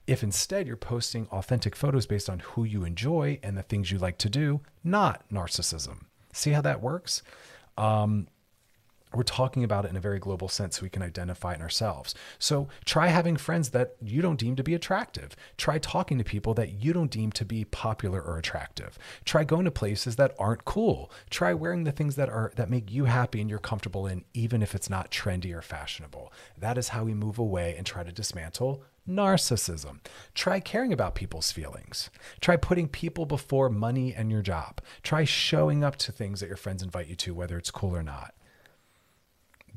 [0.07, 3.97] If instead you're posting authentic photos based on who you enjoy and the things you
[3.97, 6.05] like to do, not narcissism.
[6.31, 7.23] See how that works?
[7.77, 8.29] Um,
[9.13, 12.13] we're talking about it in a very global sense so we can identify it ourselves.
[12.37, 15.35] So try having friends that you don't deem to be attractive.
[15.57, 18.99] Try talking to people that you don't deem to be popular or attractive.
[19.25, 21.11] Try going to places that aren't cool.
[21.31, 24.61] Try wearing the things that are that make you happy and you're comfortable in even
[24.61, 26.31] if it's not trendy or fashionable.
[26.57, 29.99] That is how we move away and try to dismantle narcissism.
[30.35, 32.11] Try caring about people's feelings.
[32.41, 34.81] Try putting people before money and your job.
[35.01, 38.03] Try showing up to things that your friends invite you to whether it's cool or
[38.03, 38.35] not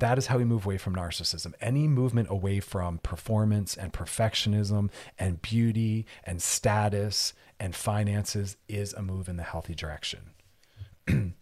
[0.03, 1.55] that is how we move away from narcissism.
[1.61, 9.01] Any movement away from performance and perfectionism and beauty and status and finances is a
[9.01, 10.33] move in the healthy direction.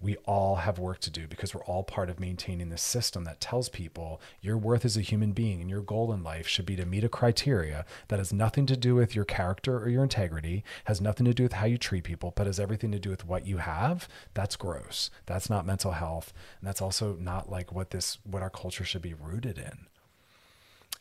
[0.00, 3.40] we all have work to do because we're all part of maintaining this system that
[3.40, 6.76] tells people your worth as a human being and your goal in life should be
[6.76, 10.62] to meet a criteria that has nothing to do with your character or your integrity,
[10.84, 13.26] has nothing to do with how you treat people, but has everything to do with
[13.26, 14.08] what you have.
[14.34, 15.10] That's gross.
[15.26, 16.32] That's not mental health.
[16.60, 19.86] And that's also not like what this what our culture should be rooted in.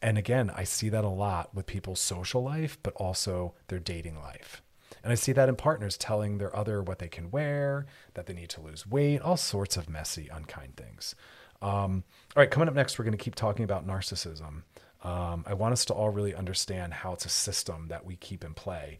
[0.01, 4.19] And again, I see that a lot with people's social life, but also their dating
[4.19, 4.61] life
[5.03, 8.33] and I see that in partners telling their other what they can wear, that they
[8.33, 11.15] need to lose weight, all sorts of messy, unkind things.
[11.61, 12.03] Um,
[12.35, 14.63] all right, coming up next, we're going to keep talking about narcissism.
[15.03, 18.43] Um, I want us to all really understand how it's a system that we keep
[18.43, 18.99] in play,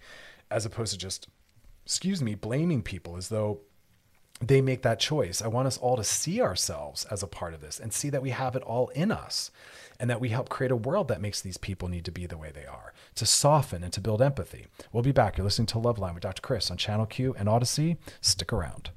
[0.50, 1.28] as opposed to just,
[1.86, 3.62] excuse me, blaming people as though
[4.40, 5.42] they make that choice.
[5.42, 8.22] I want us all to see ourselves as a part of this and see that
[8.22, 9.52] we have it all in us
[10.00, 12.38] and that we help create a world that makes these people need to be the
[12.38, 14.68] way they are, to soften and to build empathy.
[14.92, 15.38] We'll be back.
[15.38, 16.42] You're listening to Loveline with Dr.
[16.42, 17.98] Chris on Channel Q and Audacy.
[18.22, 18.92] Stick around.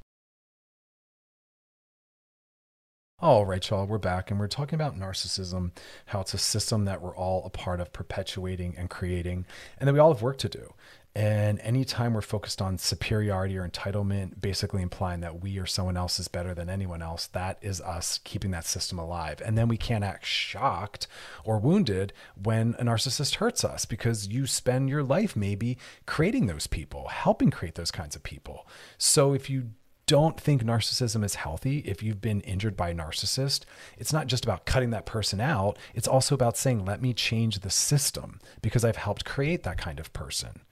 [3.23, 5.73] All right, y'all, we're back and we're talking about narcissism,
[6.07, 9.45] how it's a system that we're all a part of perpetuating and creating,
[9.79, 10.73] and that we all have work to do.
[11.15, 16.21] And anytime we're focused on superiority or entitlement, basically implying that we or someone else
[16.21, 19.43] is better than anyone else, that is us keeping that system alive.
[19.45, 21.09] And then we can't act shocked
[21.45, 26.69] or wounded when a narcissist hurts us because you spend your life maybe creating those
[26.69, 28.69] people, helping create those kinds of people.
[28.97, 29.71] So if you
[30.07, 33.65] don't think narcissism is healthy, if you've been injured by a narcissist,
[33.99, 35.77] it's not just about cutting that person out.
[35.93, 39.99] It's also about saying, let me change the system because I've helped create that kind
[39.99, 40.63] of person.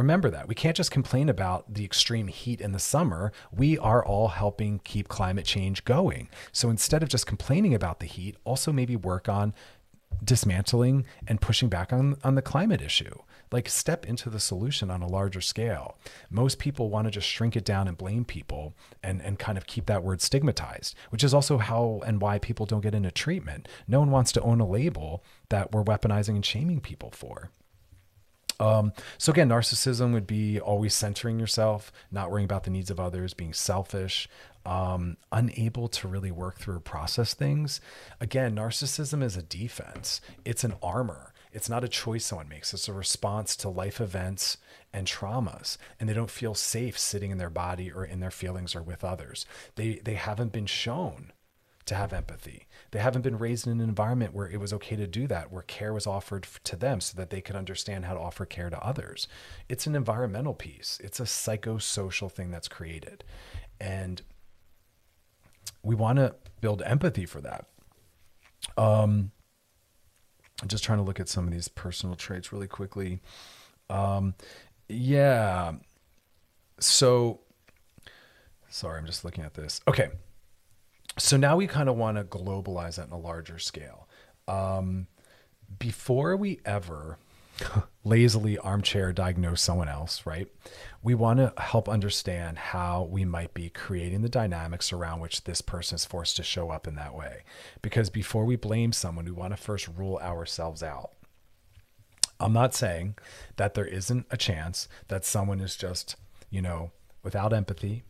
[0.00, 0.48] Remember that.
[0.48, 3.32] We can't just complain about the extreme heat in the summer.
[3.52, 6.30] We are all helping keep climate change going.
[6.52, 9.52] So instead of just complaining about the heat, also maybe work on
[10.24, 13.14] dismantling and pushing back on, on the climate issue.
[13.52, 15.98] Like, step into the solution on a larger scale.
[16.30, 19.66] Most people want to just shrink it down and blame people and, and kind of
[19.66, 23.68] keep that word stigmatized, which is also how and why people don't get into treatment.
[23.86, 27.50] No one wants to own a label that we're weaponizing and shaming people for.
[28.60, 33.00] Um, so again, narcissism would be always centering yourself, not worrying about the needs of
[33.00, 34.28] others, being selfish,
[34.66, 37.80] um, unable to really work through or process things.
[38.20, 40.20] Again, narcissism is a defense.
[40.44, 41.32] It's an armor.
[41.52, 42.72] It's not a choice someone makes.
[42.72, 44.58] It's a response to life events
[44.92, 48.76] and traumas, and they don't feel safe sitting in their body or in their feelings
[48.76, 49.46] or with others.
[49.74, 51.32] They they haven't been shown
[51.90, 52.66] to have empathy.
[52.92, 55.62] They haven't been raised in an environment where it was okay to do that, where
[55.62, 58.80] care was offered to them so that they could understand how to offer care to
[58.80, 59.26] others.
[59.68, 63.24] It's an environmental piece, it's a psychosocial thing that's created.
[63.80, 64.22] And
[65.82, 67.66] we want to build empathy for that.
[68.78, 69.32] Um,
[70.62, 73.20] I'm just trying to look at some of these personal traits really quickly.
[73.88, 74.34] Um,
[74.88, 75.72] yeah.
[76.78, 77.40] So,
[78.68, 79.80] sorry, I'm just looking at this.
[79.88, 80.10] Okay.
[81.18, 84.08] So now we kind of want to globalize that in a larger scale.
[84.48, 85.06] Um,
[85.78, 87.18] before we ever
[88.04, 90.48] lazily armchair diagnose someone else, right?
[91.02, 95.60] We want to help understand how we might be creating the dynamics around which this
[95.60, 97.44] person is forced to show up in that way.
[97.82, 101.12] Because before we blame someone, we want to first rule ourselves out.
[102.38, 103.16] I'm not saying
[103.56, 106.16] that there isn't a chance that someone is just,
[106.48, 106.90] you know,
[107.22, 108.02] without empathy,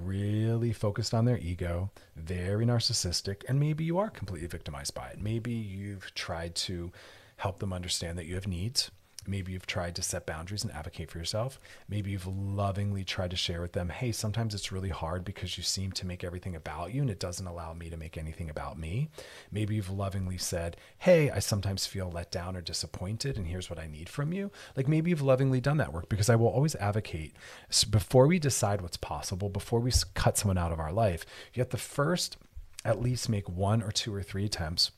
[0.00, 5.20] really focused on their ego, very narcissistic, and maybe you are completely victimized by it.
[5.20, 6.92] Maybe you've tried to
[7.36, 8.90] help them understand that you have needs.
[9.26, 11.58] Maybe you've tried to set boundaries and advocate for yourself.
[11.88, 15.62] Maybe you've lovingly tried to share with them, hey, sometimes it's really hard because you
[15.62, 18.78] seem to make everything about you and it doesn't allow me to make anything about
[18.78, 19.10] me.
[19.50, 23.78] Maybe you've lovingly said, hey, I sometimes feel let down or disappointed and here's what
[23.78, 24.50] I need from you.
[24.76, 27.34] Like maybe you've lovingly done that work because I will always advocate
[27.90, 31.70] before we decide what's possible, before we cut someone out of our life, you have
[31.70, 32.36] to first
[32.84, 34.90] at least make one or two or three attempts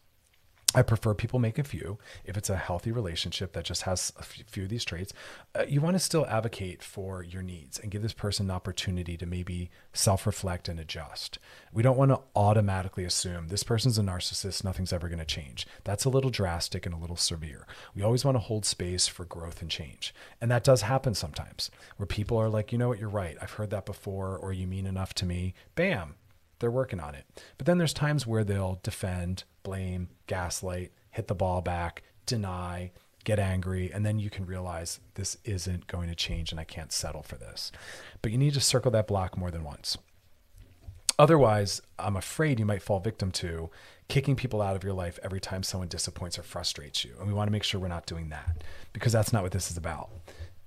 [0.75, 1.99] I prefer people make a few.
[2.25, 5.13] If it's a healthy relationship that just has a few of these traits,
[5.55, 9.17] uh, you want to still advocate for your needs and give this person an opportunity
[9.17, 11.39] to maybe self reflect and adjust.
[11.73, 15.67] We don't want to automatically assume this person's a narcissist, nothing's ever going to change.
[15.85, 17.67] That's a little drastic and a little severe.
[17.95, 20.15] We always want to hold space for growth and change.
[20.41, 23.37] And that does happen sometimes where people are like, you know what, you're right.
[23.41, 25.55] I've heard that before, or you mean enough to me.
[25.75, 26.17] Bam,
[26.65, 27.27] they're working on it.
[27.59, 32.91] But then there's times where they'll defend, blame, gaslight, hit the ball back, deny,
[33.25, 36.91] get angry, and then you can realize this isn't going to change and I can't
[36.91, 37.71] settle for this.
[38.23, 39.99] But you need to circle that block more than once.
[41.19, 43.69] Otherwise, I'm afraid you might fall victim to
[44.09, 47.13] kicking people out of your life every time someone disappoints or frustrates you.
[47.19, 49.71] And we want to make sure we're not doing that because that's not what this
[49.71, 50.09] is about.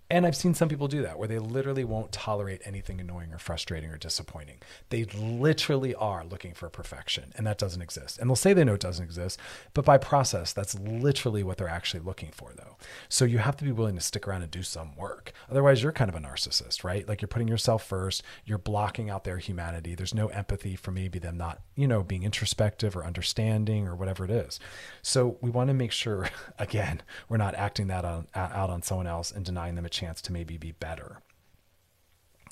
[0.10, 3.40] And I've seen some people do that where they literally won't tolerate anything annoying or
[3.40, 4.60] frustrating or disappointing.
[4.90, 8.18] They literally are looking for perfection, and that doesn't exist.
[8.18, 9.38] And they'll say they know it doesn't exist,
[9.74, 12.78] but by process, that's literally what they're actually looking for, though.
[13.10, 15.34] So you have to be willing to stick around and do some work.
[15.52, 17.06] Otherwise, you're kind of a narcissist, right?
[17.06, 19.94] Like you're putting yourself first, you're blocking out their humanity.
[19.94, 24.24] There's no empathy for maybe them not, you know, being introspective or understanding or whatever
[24.24, 24.58] it is.
[25.02, 26.30] So we want to make sure,
[26.60, 30.22] again, we're not acting that on, out on someone else and denying them a chance
[30.24, 31.22] to maybe be better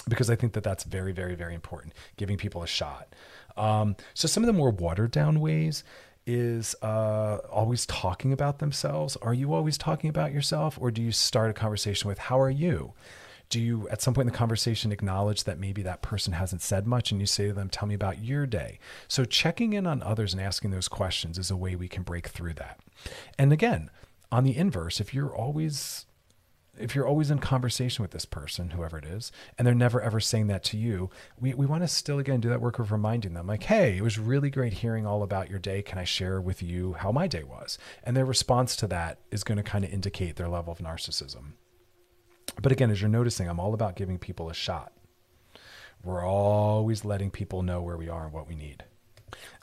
[0.07, 3.13] because I think that that's very, very, very important, giving people a shot.
[3.57, 5.83] Um, so, some of the more watered down ways
[6.25, 9.15] is uh, always talking about themselves.
[9.17, 12.49] Are you always talking about yourself, or do you start a conversation with, How are
[12.49, 12.93] you?
[13.49, 16.87] Do you, at some point in the conversation, acknowledge that maybe that person hasn't said
[16.87, 18.79] much and you say to them, Tell me about your day?
[19.07, 22.27] So, checking in on others and asking those questions is a way we can break
[22.27, 22.79] through that.
[23.37, 23.89] And again,
[24.31, 26.05] on the inverse, if you're always
[26.77, 30.19] if you're always in conversation with this person, whoever it is, and they're never ever
[30.19, 31.09] saying that to you,
[31.39, 34.03] we, we want to still again do that work of reminding them, like, hey, it
[34.03, 35.81] was really great hearing all about your day.
[35.81, 37.77] Can I share with you how my day was?
[38.03, 41.53] And their response to that is going to kind of indicate their level of narcissism.
[42.61, 44.93] But again, as you're noticing, I'm all about giving people a shot.
[46.03, 48.83] We're always letting people know where we are and what we need.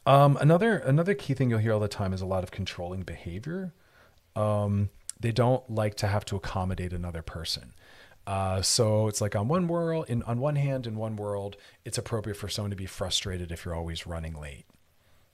[0.05, 3.03] Um, another another key thing you'll hear all the time is a lot of controlling
[3.03, 3.73] behavior.
[4.35, 4.91] Um,
[5.23, 7.75] they don't like to have to accommodate another person.
[8.27, 11.99] Uh, so it's like on one world, in on one hand, in one world, it's
[11.99, 14.65] appropriate for someone to be frustrated if you're always running late.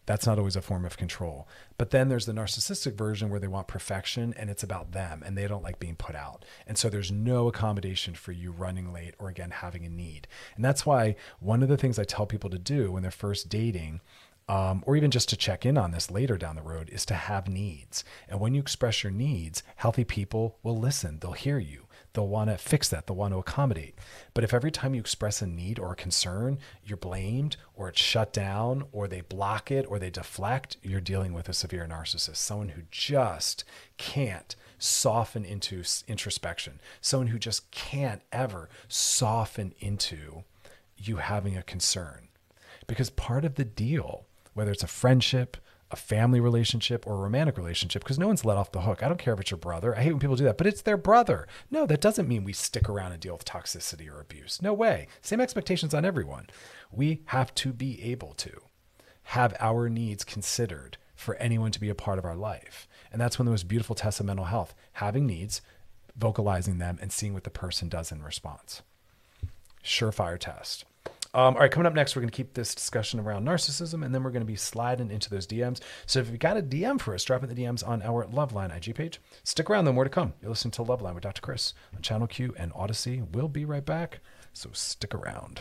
[0.06, 1.46] That's not always a form of control.
[1.76, 5.36] But then there's the narcissistic version where they want perfection and it's about them and
[5.36, 6.46] they don't like being put out.
[6.66, 10.26] And so there's no accommodation for you running late or again having a need.
[10.56, 13.50] And that's why one of the things I tell people to do when they're first
[13.50, 14.00] dating
[14.48, 17.14] um, or even just to check in on this later down the road, is to
[17.14, 18.04] have needs.
[18.28, 21.84] And when you express your needs, healthy people will listen, they'll hear you.
[22.12, 23.06] They'll want to fix that.
[23.06, 23.96] They'll want to accommodate.
[24.34, 28.00] But if every time you express a need or a concern, you're blamed or it's
[28.00, 32.36] shut down or they block it or they deflect, you're dealing with a severe narcissist,
[32.36, 33.64] someone who just
[33.98, 40.44] can't soften into introspection, someone who just can't ever soften into
[40.96, 42.28] you having a concern.
[42.86, 44.26] Because part of the deal,
[44.58, 45.56] whether it's a friendship,
[45.90, 49.02] a family relationship or a romantic relationship because no one's let off the hook.
[49.02, 49.96] I don't care if it's your brother.
[49.96, 51.46] I hate when people do that, but it's their brother.
[51.70, 54.60] No, that doesn't mean we stick around and deal with toxicity or abuse.
[54.60, 55.06] No way.
[55.22, 56.48] Same expectations on everyone.
[56.90, 58.62] We have to be able to
[59.22, 62.88] have our needs considered for anyone to be a part of our life.
[63.12, 65.62] And that's one of the most beautiful tests of mental health having needs,
[66.16, 68.82] vocalizing them, and seeing what the person does in response.
[69.84, 70.84] Surefire test.
[71.34, 74.14] Um, all right, coming up next, we're going to keep this discussion around narcissism, and
[74.14, 75.80] then we're going to be sliding into those DMs.
[76.06, 78.74] So if you've got a DM for us, drop in the DMs on our Loveline
[78.74, 79.20] IG page.
[79.44, 80.32] Stick around, though, more to come.
[80.40, 81.42] You're listening to Loveline with Dr.
[81.42, 83.26] Chris on Channel Q and Audacy.
[83.32, 84.20] We'll be right back,
[84.52, 85.60] so stick around.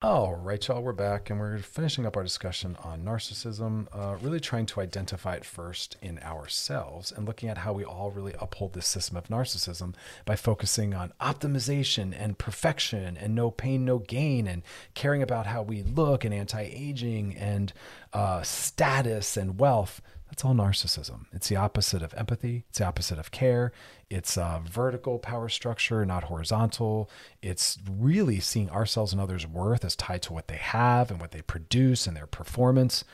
[0.00, 4.38] All right, y'all, we're back and we're finishing up our discussion on narcissism, uh, really
[4.38, 8.74] trying to identify it first in ourselves and looking at how we all really uphold
[8.74, 14.46] this system of narcissism by focusing on optimization and perfection and no pain, no gain,
[14.46, 14.62] and
[14.94, 17.72] caring about how we look and anti aging and
[18.12, 20.00] uh, status and wealth.
[20.28, 21.24] That's all narcissism.
[21.32, 22.64] It's the opposite of empathy.
[22.68, 23.72] It's the opposite of care.
[24.10, 27.10] It's a vertical power structure, not horizontal.
[27.42, 31.32] It's really seeing ourselves and others' worth as tied to what they have and what
[31.32, 33.04] they produce and their performance.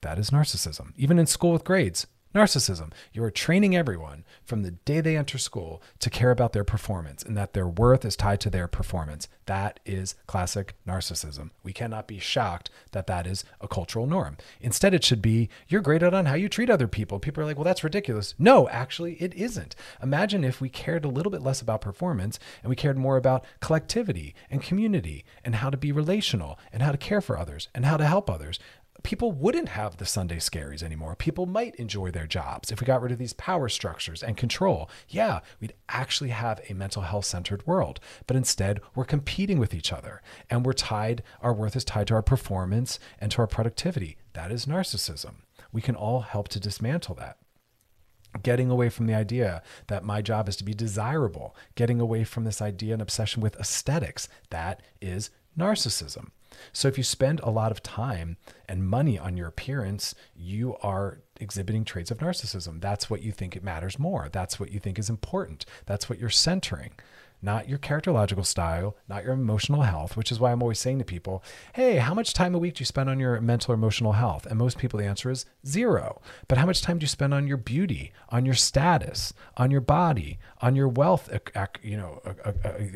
[0.00, 0.92] That is narcissism.
[0.96, 2.92] Even in school with grades, Narcissism.
[3.12, 7.24] You are training everyone from the day they enter school to care about their performance
[7.24, 9.26] and that their worth is tied to their performance.
[9.46, 11.50] That is classic narcissism.
[11.64, 14.36] We cannot be shocked that that is a cultural norm.
[14.60, 17.18] Instead, it should be you're graded on how you treat other people.
[17.18, 18.36] People are like, well, that's ridiculous.
[18.38, 19.74] No, actually, it isn't.
[20.00, 23.44] Imagine if we cared a little bit less about performance and we cared more about
[23.58, 27.84] collectivity and community and how to be relational and how to care for others and
[27.84, 28.60] how to help others
[29.02, 31.14] people wouldn't have the Sunday scaries anymore.
[31.16, 34.90] People might enjoy their jobs if we got rid of these power structures and control.
[35.08, 38.00] Yeah, we'd actually have a mental health centered world.
[38.26, 42.14] But instead, we're competing with each other and we're tied, our worth is tied to
[42.14, 44.16] our performance and to our productivity.
[44.32, 45.36] That is narcissism.
[45.72, 47.38] We can all help to dismantle that
[48.42, 52.44] getting away from the idea that my job is to be desirable, getting away from
[52.44, 54.28] this idea and obsession with aesthetics.
[54.50, 56.30] That is narcissism.
[56.72, 58.36] So if you spend a lot of time
[58.68, 62.80] and money on your appearance, you are exhibiting traits of narcissism.
[62.80, 64.28] That's what you think it matters more.
[64.30, 65.64] That's what you think is important.
[65.86, 66.92] That's what you're centering
[67.42, 71.04] not your characterological style, not your emotional health, which is why I'm always saying to
[71.04, 71.42] people,
[71.74, 74.46] hey, how much time a week do you spend on your mental or emotional health?
[74.46, 76.20] And most people, the answer is zero.
[76.48, 79.80] But how much time do you spend on your beauty, on your status, on your
[79.80, 81.30] body, on your wealth,
[81.82, 82.20] you know,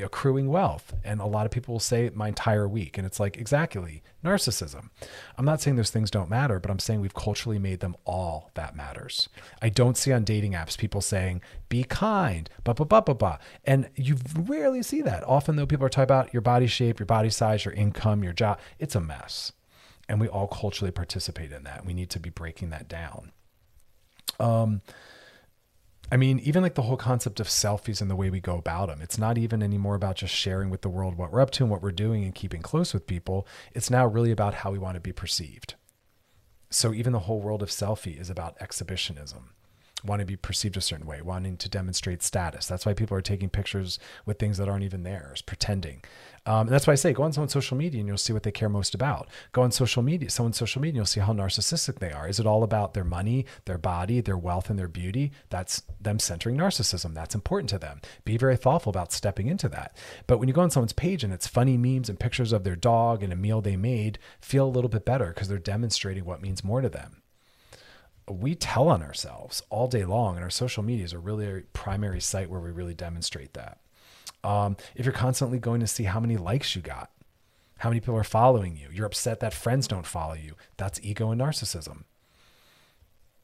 [0.02, 0.94] accruing wealth?
[1.04, 2.98] And a lot of people will say my entire week.
[2.98, 4.90] And it's like, exactly, narcissism.
[5.36, 8.50] I'm not saying those things don't matter, but I'm saying we've culturally made them all
[8.54, 9.28] that matters.
[9.62, 13.38] I don't see on dating apps people saying, be kind, blah, blah, blah, blah, blah.
[13.64, 15.22] And you rarely see that.
[15.24, 18.32] Often, though, people are talking about your body shape, your body size, your income, your
[18.32, 18.58] job.
[18.78, 19.52] It's a mess.
[20.08, 21.84] And we all culturally participate in that.
[21.86, 23.32] We need to be breaking that down.
[24.40, 24.82] Um,
[26.12, 28.88] I mean, even like the whole concept of selfies and the way we go about
[28.88, 31.64] them, it's not even anymore about just sharing with the world what we're up to
[31.64, 33.46] and what we're doing and keeping close with people.
[33.72, 35.74] It's now really about how we want to be perceived.
[36.70, 39.50] So even the whole world of selfie is about exhibitionism
[40.04, 42.66] wanting to be perceived a certain way, wanting to demonstrate status.
[42.66, 46.02] That's why people are taking pictures with things that aren't even theirs, pretending.
[46.46, 48.50] Um, that's why I say go on someone's social media and you'll see what they
[48.50, 49.28] care most about.
[49.52, 52.28] Go on social media, someone's social media, and you'll see how narcissistic they are.
[52.28, 55.32] Is it all about their money, their body, their wealth, and their beauty?
[55.48, 57.14] That's them centering narcissism.
[57.14, 58.00] That's important to them.
[58.24, 59.96] Be very thoughtful about stepping into that.
[60.26, 62.76] But when you go on someone's page and it's funny memes and pictures of their
[62.76, 66.42] dog and a meal they made, feel a little bit better because they're demonstrating what
[66.42, 67.22] means more to them
[68.26, 72.20] we tell on ourselves all day long, and our social media is a really primary
[72.20, 73.78] site where we really demonstrate that.
[74.44, 77.10] Um, if you're constantly going to see how many likes you got,
[77.78, 81.30] how many people are following you, you're upset that friends don't follow you, that's ego
[81.30, 82.04] and narcissism.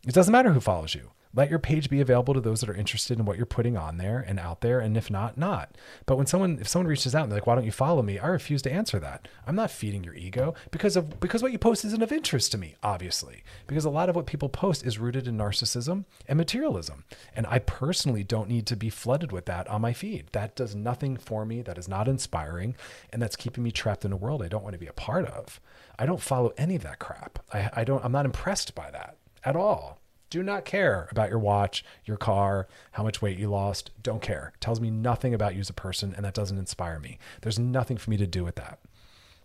[0.07, 1.11] It doesn't matter who follows you.
[1.33, 3.99] Let your page be available to those that are interested in what you're putting on
[3.99, 4.81] there and out there.
[4.81, 5.77] And if not, not.
[6.05, 8.19] But when someone, if someone reaches out and they're like, why don't you follow me?
[8.19, 9.29] I refuse to answer that.
[9.47, 12.59] I'm not feeding your ego because of, because what you post isn't of interest to
[12.59, 17.05] me, obviously, because a lot of what people post is rooted in narcissism and materialism.
[17.37, 20.27] And I personally don't need to be flooded with that on my feed.
[20.33, 21.63] That does nothing for me.
[21.63, 22.75] That is not inspiring.
[23.13, 25.27] And that's keeping me trapped in a world I don't want to be a part
[25.27, 25.61] of.
[25.97, 27.39] I don't follow any of that crap.
[27.53, 30.00] I, I don't, I'm not impressed by that at all
[30.31, 33.91] do not care about your watch, your car, how much weight you lost.
[34.03, 34.53] Don't care.
[34.55, 37.19] It tells me nothing about you as a person, and that doesn't inspire me.
[37.43, 38.79] There's nothing for me to do with that.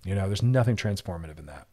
[0.06, 1.68] You know, there's nothing transformative in that.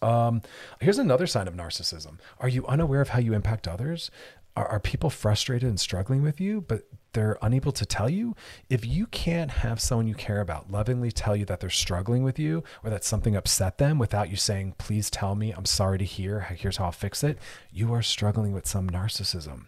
[0.00, 0.42] Um,
[0.80, 2.18] here's another sign of narcissism.
[2.38, 4.10] Are you unaware of how you impact others?
[4.56, 6.84] Are, are people frustrated and struggling with you, but
[7.14, 8.36] they're unable to tell you?
[8.68, 12.38] If you can't have someone you care about lovingly tell you that they're struggling with
[12.38, 16.04] you or that something upset them without you saying, please tell me, I'm sorry to
[16.04, 17.38] hear, here's how I'll fix it,
[17.72, 19.66] you are struggling with some narcissism.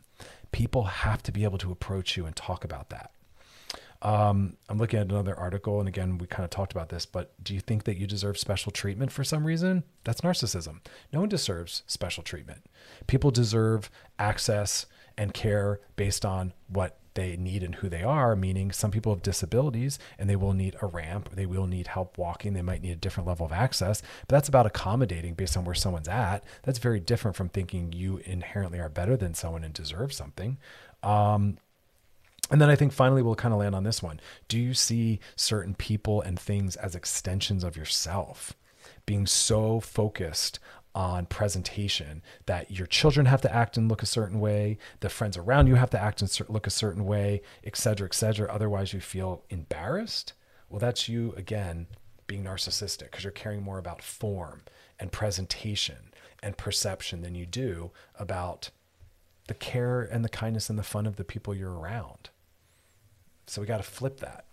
[0.53, 3.11] People have to be able to approach you and talk about that.
[4.03, 7.33] Um, I'm looking at another article, and again, we kind of talked about this, but
[7.43, 9.85] do you think that you deserve special treatment for some reason?
[10.05, 10.81] That's narcissism.
[11.13, 12.67] No one deserves special treatment.
[13.07, 14.87] People deserve access
[15.17, 19.23] and care based on what they need and who they are, meaning some people have
[19.23, 22.93] disabilities and they will need a ramp, they will need help walking, they might need
[22.93, 24.01] a different level of access.
[24.29, 26.45] But that's about accommodating based on where someone's at.
[26.63, 30.59] That's very different from thinking you inherently are better than someone and deserve something.
[31.03, 31.59] Um,
[32.51, 34.21] and then I think finally we'll kind of land on this one.
[34.47, 38.55] Do you see certain people and things as extensions of yourself?
[39.05, 40.61] Being so focused
[40.97, 45.37] on presentation that your children have to act and look a certain way, the friends
[45.37, 48.51] around you have to act and look a certain way, et cetera, et cetera.
[48.51, 50.33] Otherwise, you feel embarrassed.
[50.71, 51.87] Well, that's you again
[52.27, 54.63] being narcissistic because you're caring more about form
[54.99, 58.71] and presentation and perception than you do about
[59.49, 62.31] the care and the kindness and the fun of the people you're around.
[63.47, 64.47] So we got to flip that.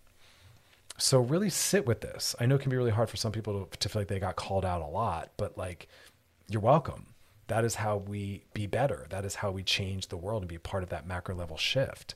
[0.97, 2.35] So really sit with this.
[2.39, 4.19] I know it can be really hard for some people to, to feel like they
[4.19, 5.87] got called out a lot, but like,
[6.49, 7.07] you're welcome.
[7.47, 9.07] That is how we be better.
[9.09, 12.15] That is how we change the world and be part of that macro level shift.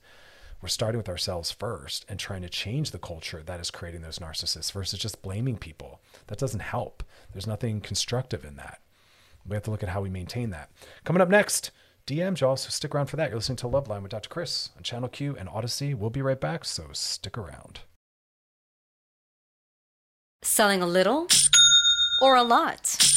[0.61, 4.19] We're starting with ourselves first and trying to change the culture that is creating those
[4.19, 6.01] narcissists versus just blaming people.
[6.27, 7.03] That doesn't help.
[7.31, 8.81] There's nothing constructive in that.
[9.45, 10.71] We have to look at how we maintain that.
[11.03, 11.71] Coming up next,
[12.07, 12.55] DMs, y'all.
[12.55, 13.29] So stick around for that.
[13.29, 14.29] You're listening to Loveline with Dr.
[14.29, 15.93] Chris on Channel Q and Audacy.
[15.93, 17.81] We'll be right back, so stick around.
[20.43, 21.27] Selling a little
[22.21, 23.16] or a lot?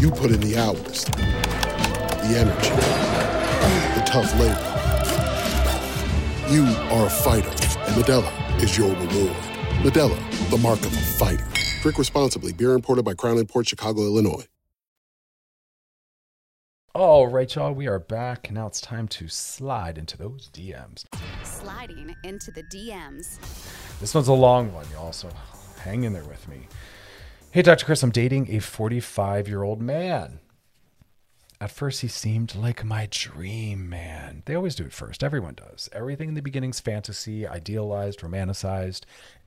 [0.00, 2.70] You put in the hours, the energy,
[3.98, 4.68] the tough labor.
[6.52, 9.36] You are a fighter, and Modelo is your reward.
[9.82, 11.46] Modelo, the mark of a fighter.
[11.82, 12.52] Drink responsibly.
[12.52, 14.46] Beer imported by Crown Port Chicago, Illinois.
[16.94, 18.52] All right, y'all, we are back.
[18.52, 21.06] Now it's time to slide into those DMs.
[21.42, 23.38] Sliding into the DMs.
[23.98, 25.28] This one's a long one, y'all, so
[25.80, 26.68] hang in there with me.
[27.52, 27.84] Hey, Dr.
[27.84, 30.40] Chris, I'm dating a 45 year old man.
[31.60, 34.42] At first, he seemed like my dream man.
[34.46, 35.22] They always do it first.
[35.22, 35.90] Everyone does.
[35.92, 39.02] Everything in the beginning's fantasy, idealized, romanticized,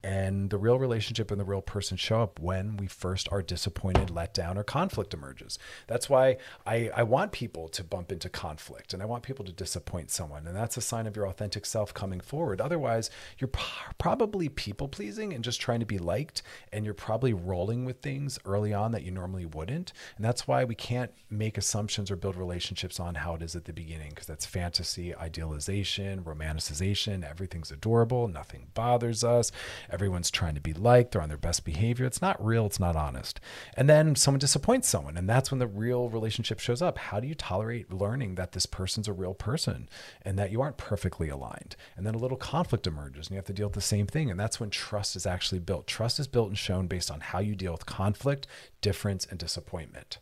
[0.06, 4.12] and the real relationship and the real person show up when we first are disappointed,
[4.12, 5.58] let down, or conflict emerges.
[5.88, 9.52] That's why I, I want people to bump into conflict and I want people to
[9.52, 10.46] disappoint someone.
[10.46, 12.62] And that's a sign of your authentic self coming forward.
[12.62, 13.50] Otherwise, you're
[13.98, 16.44] probably people pleasing and just trying to be liked.
[16.72, 19.92] And you're probably rolling with things early on that you normally wouldn't.
[20.18, 23.66] And that's why we can't make assumptions or build relationships on how it is at
[23.66, 27.28] the beginning because that's fantasy, idealization, romanticization.
[27.28, 29.52] Everything's adorable, nothing bothers us
[29.96, 32.06] everyone's trying to be liked, they're on their best behavior.
[32.06, 33.40] It's not real, it's not honest.
[33.78, 36.98] And then someone disappoints someone, and that's when the real relationship shows up.
[36.98, 39.88] How do you tolerate learning that this person's a real person
[40.22, 41.78] and that you aren't perfectly aligned?
[41.96, 44.30] And then a little conflict emerges, and you have to deal with the same thing.
[44.30, 45.88] And that's when trust is actually built.
[45.88, 48.48] Trust is built and shown based on how you deal with conflict,
[48.82, 50.20] difference, and disappointment.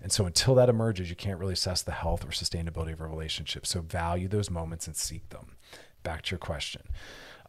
[0.00, 3.06] And so until that emerges, you can't really assess the health or sustainability of a
[3.06, 3.66] relationship.
[3.66, 5.56] So value those moments and seek them.
[6.04, 6.82] Back to your question.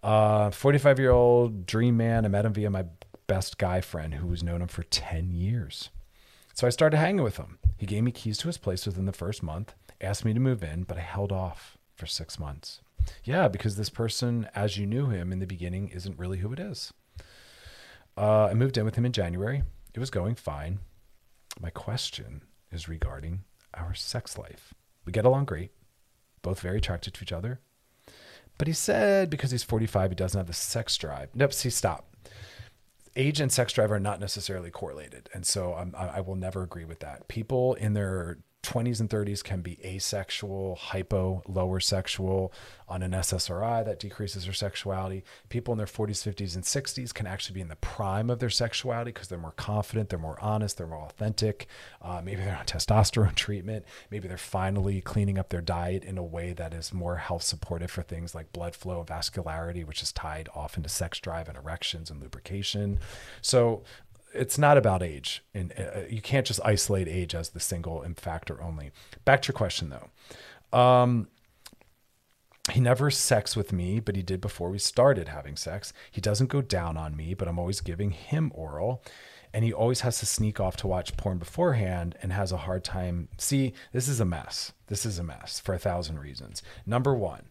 [0.01, 2.25] Uh, 45 year old dream man.
[2.25, 2.85] I met him via my
[3.27, 5.89] best guy friend who's known him for 10 years.
[6.53, 7.59] So I started hanging with him.
[7.77, 10.63] He gave me keys to his place within the first month, asked me to move
[10.63, 12.81] in, but I held off for six months.
[13.23, 16.59] Yeah, because this person, as you knew him in the beginning, isn't really who it
[16.59, 16.93] is.
[18.17, 19.63] Uh, I moved in with him in January.
[19.93, 20.79] It was going fine.
[21.61, 22.41] My question
[22.71, 23.43] is regarding
[23.73, 24.73] our sex life.
[25.05, 25.71] We get along great,
[26.41, 27.59] both very attracted to each other,
[28.59, 31.29] but he said because he's 45, he doesn't have the sex drive.
[31.33, 32.13] Nope, see, stop.
[33.15, 35.29] Age and sex drive are not necessarily correlated.
[35.33, 37.27] And so I'm, I will never agree with that.
[37.27, 42.53] People in their 20s and 30s can be asexual, hypo, lower sexual.
[42.89, 45.23] On an SSRI, that decreases their sexuality.
[45.49, 48.49] People in their 40s, 50s, and 60s can actually be in the prime of their
[48.49, 51.67] sexuality because they're more confident, they're more honest, they're more authentic.
[52.01, 53.85] Uh, maybe they're on testosterone treatment.
[54.09, 57.91] Maybe they're finally cleaning up their diet in a way that is more health supportive
[57.91, 61.57] for things like blood flow and vascularity, which is tied often to sex drive and
[61.57, 62.99] erections and lubrication.
[63.41, 63.83] So
[64.33, 65.43] it's not about age.
[65.53, 68.91] And uh, you can't just isolate age as the single factor only.
[69.25, 70.77] Back to your question though.
[70.77, 71.27] Um,
[72.71, 75.93] he never sex with me but he did before we started having sex.
[76.11, 79.03] He doesn't go down on me but i'm always giving him oral.
[79.51, 82.83] And he always has to sneak off to watch porn beforehand and has a hard
[82.83, 83.29] time.
[83.37, 84.73] See this is a mess.
[84.87, 86.61] This is a mess for a thousand reasons.
[86.85, 87.47] Number one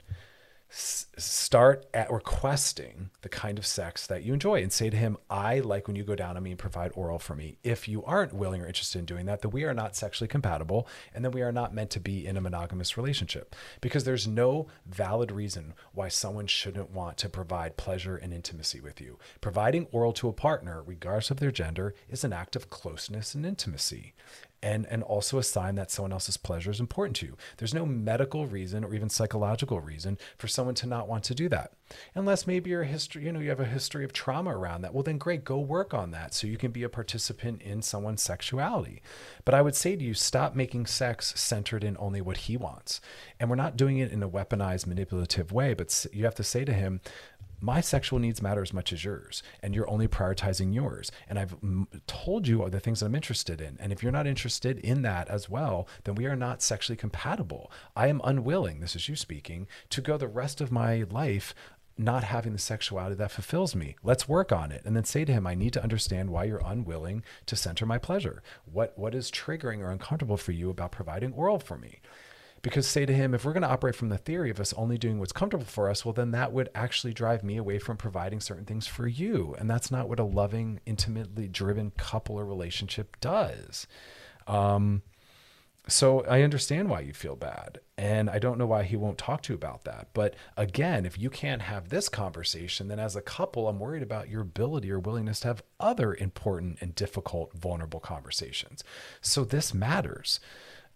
[0.71, 5.61] start at requesting the kind of sex that you enjoy and say to him, I
[5.61, 7.57] like when you go down on me and provide oral for me.
[7.63, 10.87] If you aren't willing or interested in doing that, then we are not sexually compatible
[11.15, 14.67] and then we are not meant to be in a monogamous relationship because there's no
[14.87, 19.19] valid reason why someone shouldn't want to provide pleasure and intimacy with you.
[19.41, 23.47] Providing oral to a partner, regardless of their gender, is an act of closeness and
[23.47, 24.13] intimacy
[24.63, 27.37] and and also a sign that someone else's pleasure is important to you.
[27.57, 31.49] There's no medical reason or even psychological reason for someone to not want to do
[31.51, 31.73] that.
[32.15, 34.93] Unless maybe your history, you know, you have a history of trauma around that.
[34.93, 38.23] Well, then great, go work on that so you can be a participant in someone's
[38.23, 39.01] sexuality.
[39.45, 43.01] But I would say to you, stop making sex centered in only what he wants.
[43.41, 46.65] And we're not doing it in a weaponized, manipulative way, but you have to say
[46.65, 47.01] to him,
[47.61, 51.55] my sexual needs matter as much as yours and you're only prioritizing yours and i've
[51.63, 55.03] m- told you the things that i'm interested in and if you're not interested in
[55.03, 59.17] that as well then we are not sexually compatible i am unwilling this is you
[59.17, 61.55] speaking to go the rest of my life
[61.99, 63.97] not having the sexuality that fulfills me.
[64.05, 64.83] Let's work on it.
[64.85, 67.99] And then say to him, I need to understand why you're unwilling to center my
[67.99, 68.43] pleasure.
[68.65, 72.01] What what is triggering or uncomfortable for you about providing oral for me?
[72.63, 74.99] Because say to him, if we're going to operate from the theory of us only
[74.99, 78.41] doing what's comfortable for us, well, then that would actually drive me away from providing
[78.41, 79.55] certain things for you.
[79.59, 83.87] And that's not what a loving, intimately driven couple or relationship does.
[84.47, 85.03] Um,
[85.89, 87.81] so I understand why you feel bad.
[87.97, 90.09] And I don't know why he won't talk to you about that.
[90.13, 94.29] But again, if you can't have this conversation, then as a couple, I'm worried about
[94.29, 98.85] your ability or willingness to have other important and difficult, vulnerable conversations.
[99.23, 100.41] So this matters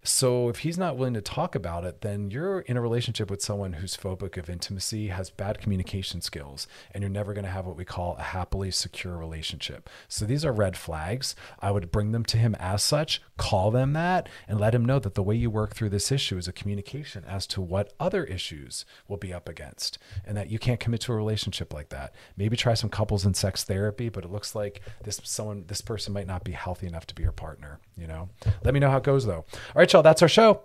[0.05, 3.41] So if he's not willing to talk about it, then you're in a relationship with
[3.41, 7.67] someone who's phobic of intimacy, has bad communication skills, and you're never going to have
[7.67, 9.89] what we call a happily secure relationship.
[10.09, 11.37] So these are red flags.
[11.61, 14.99] I would bring them to him as such, call them that, and let him know
[14.99, 18.25] that the way you work through this issue is a communication as to what other
[18.25, 22.13] issues will be up against, and that you can't commit to a relationship like that.
[22.37, 26.13] Maybe try some couples and sex therapy, but it looks like this someone this person
[26.13, 27.79] might not be healthy enough to be your partner.
[27.97, 28.31] You know,
[28.65, 29.45] let me know how it goes though.
[29.53, 30.63] All right, that's our show.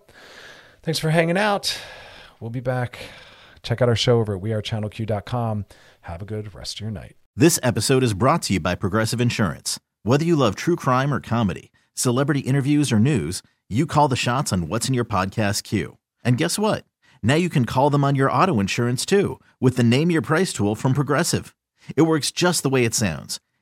[0.84, 1.78] Thanks for hanging out.
[2.40, 3.00] We'll be back.
[3.64, 5.66] Check out our show over at wearechannelq.com.
[6.02, 7.18] Have a good rest of your night.
[7.36, 9.80] This episode is brought to you by Progressive Insurance.
[10.04, 14.54] Whether you love true crime or comedy, celebrity interviews or news, you call the shots
[14.54, 15.98] on what's in your podcast queue.
[16.24, 16.86] And guess what?
[17.22, 20.54] Now you can call them on your auto insurance too with the Name Your Price
[20.54, 21.54] tool from Progressive.
[21.96, 23.40] It works just the way it sounds.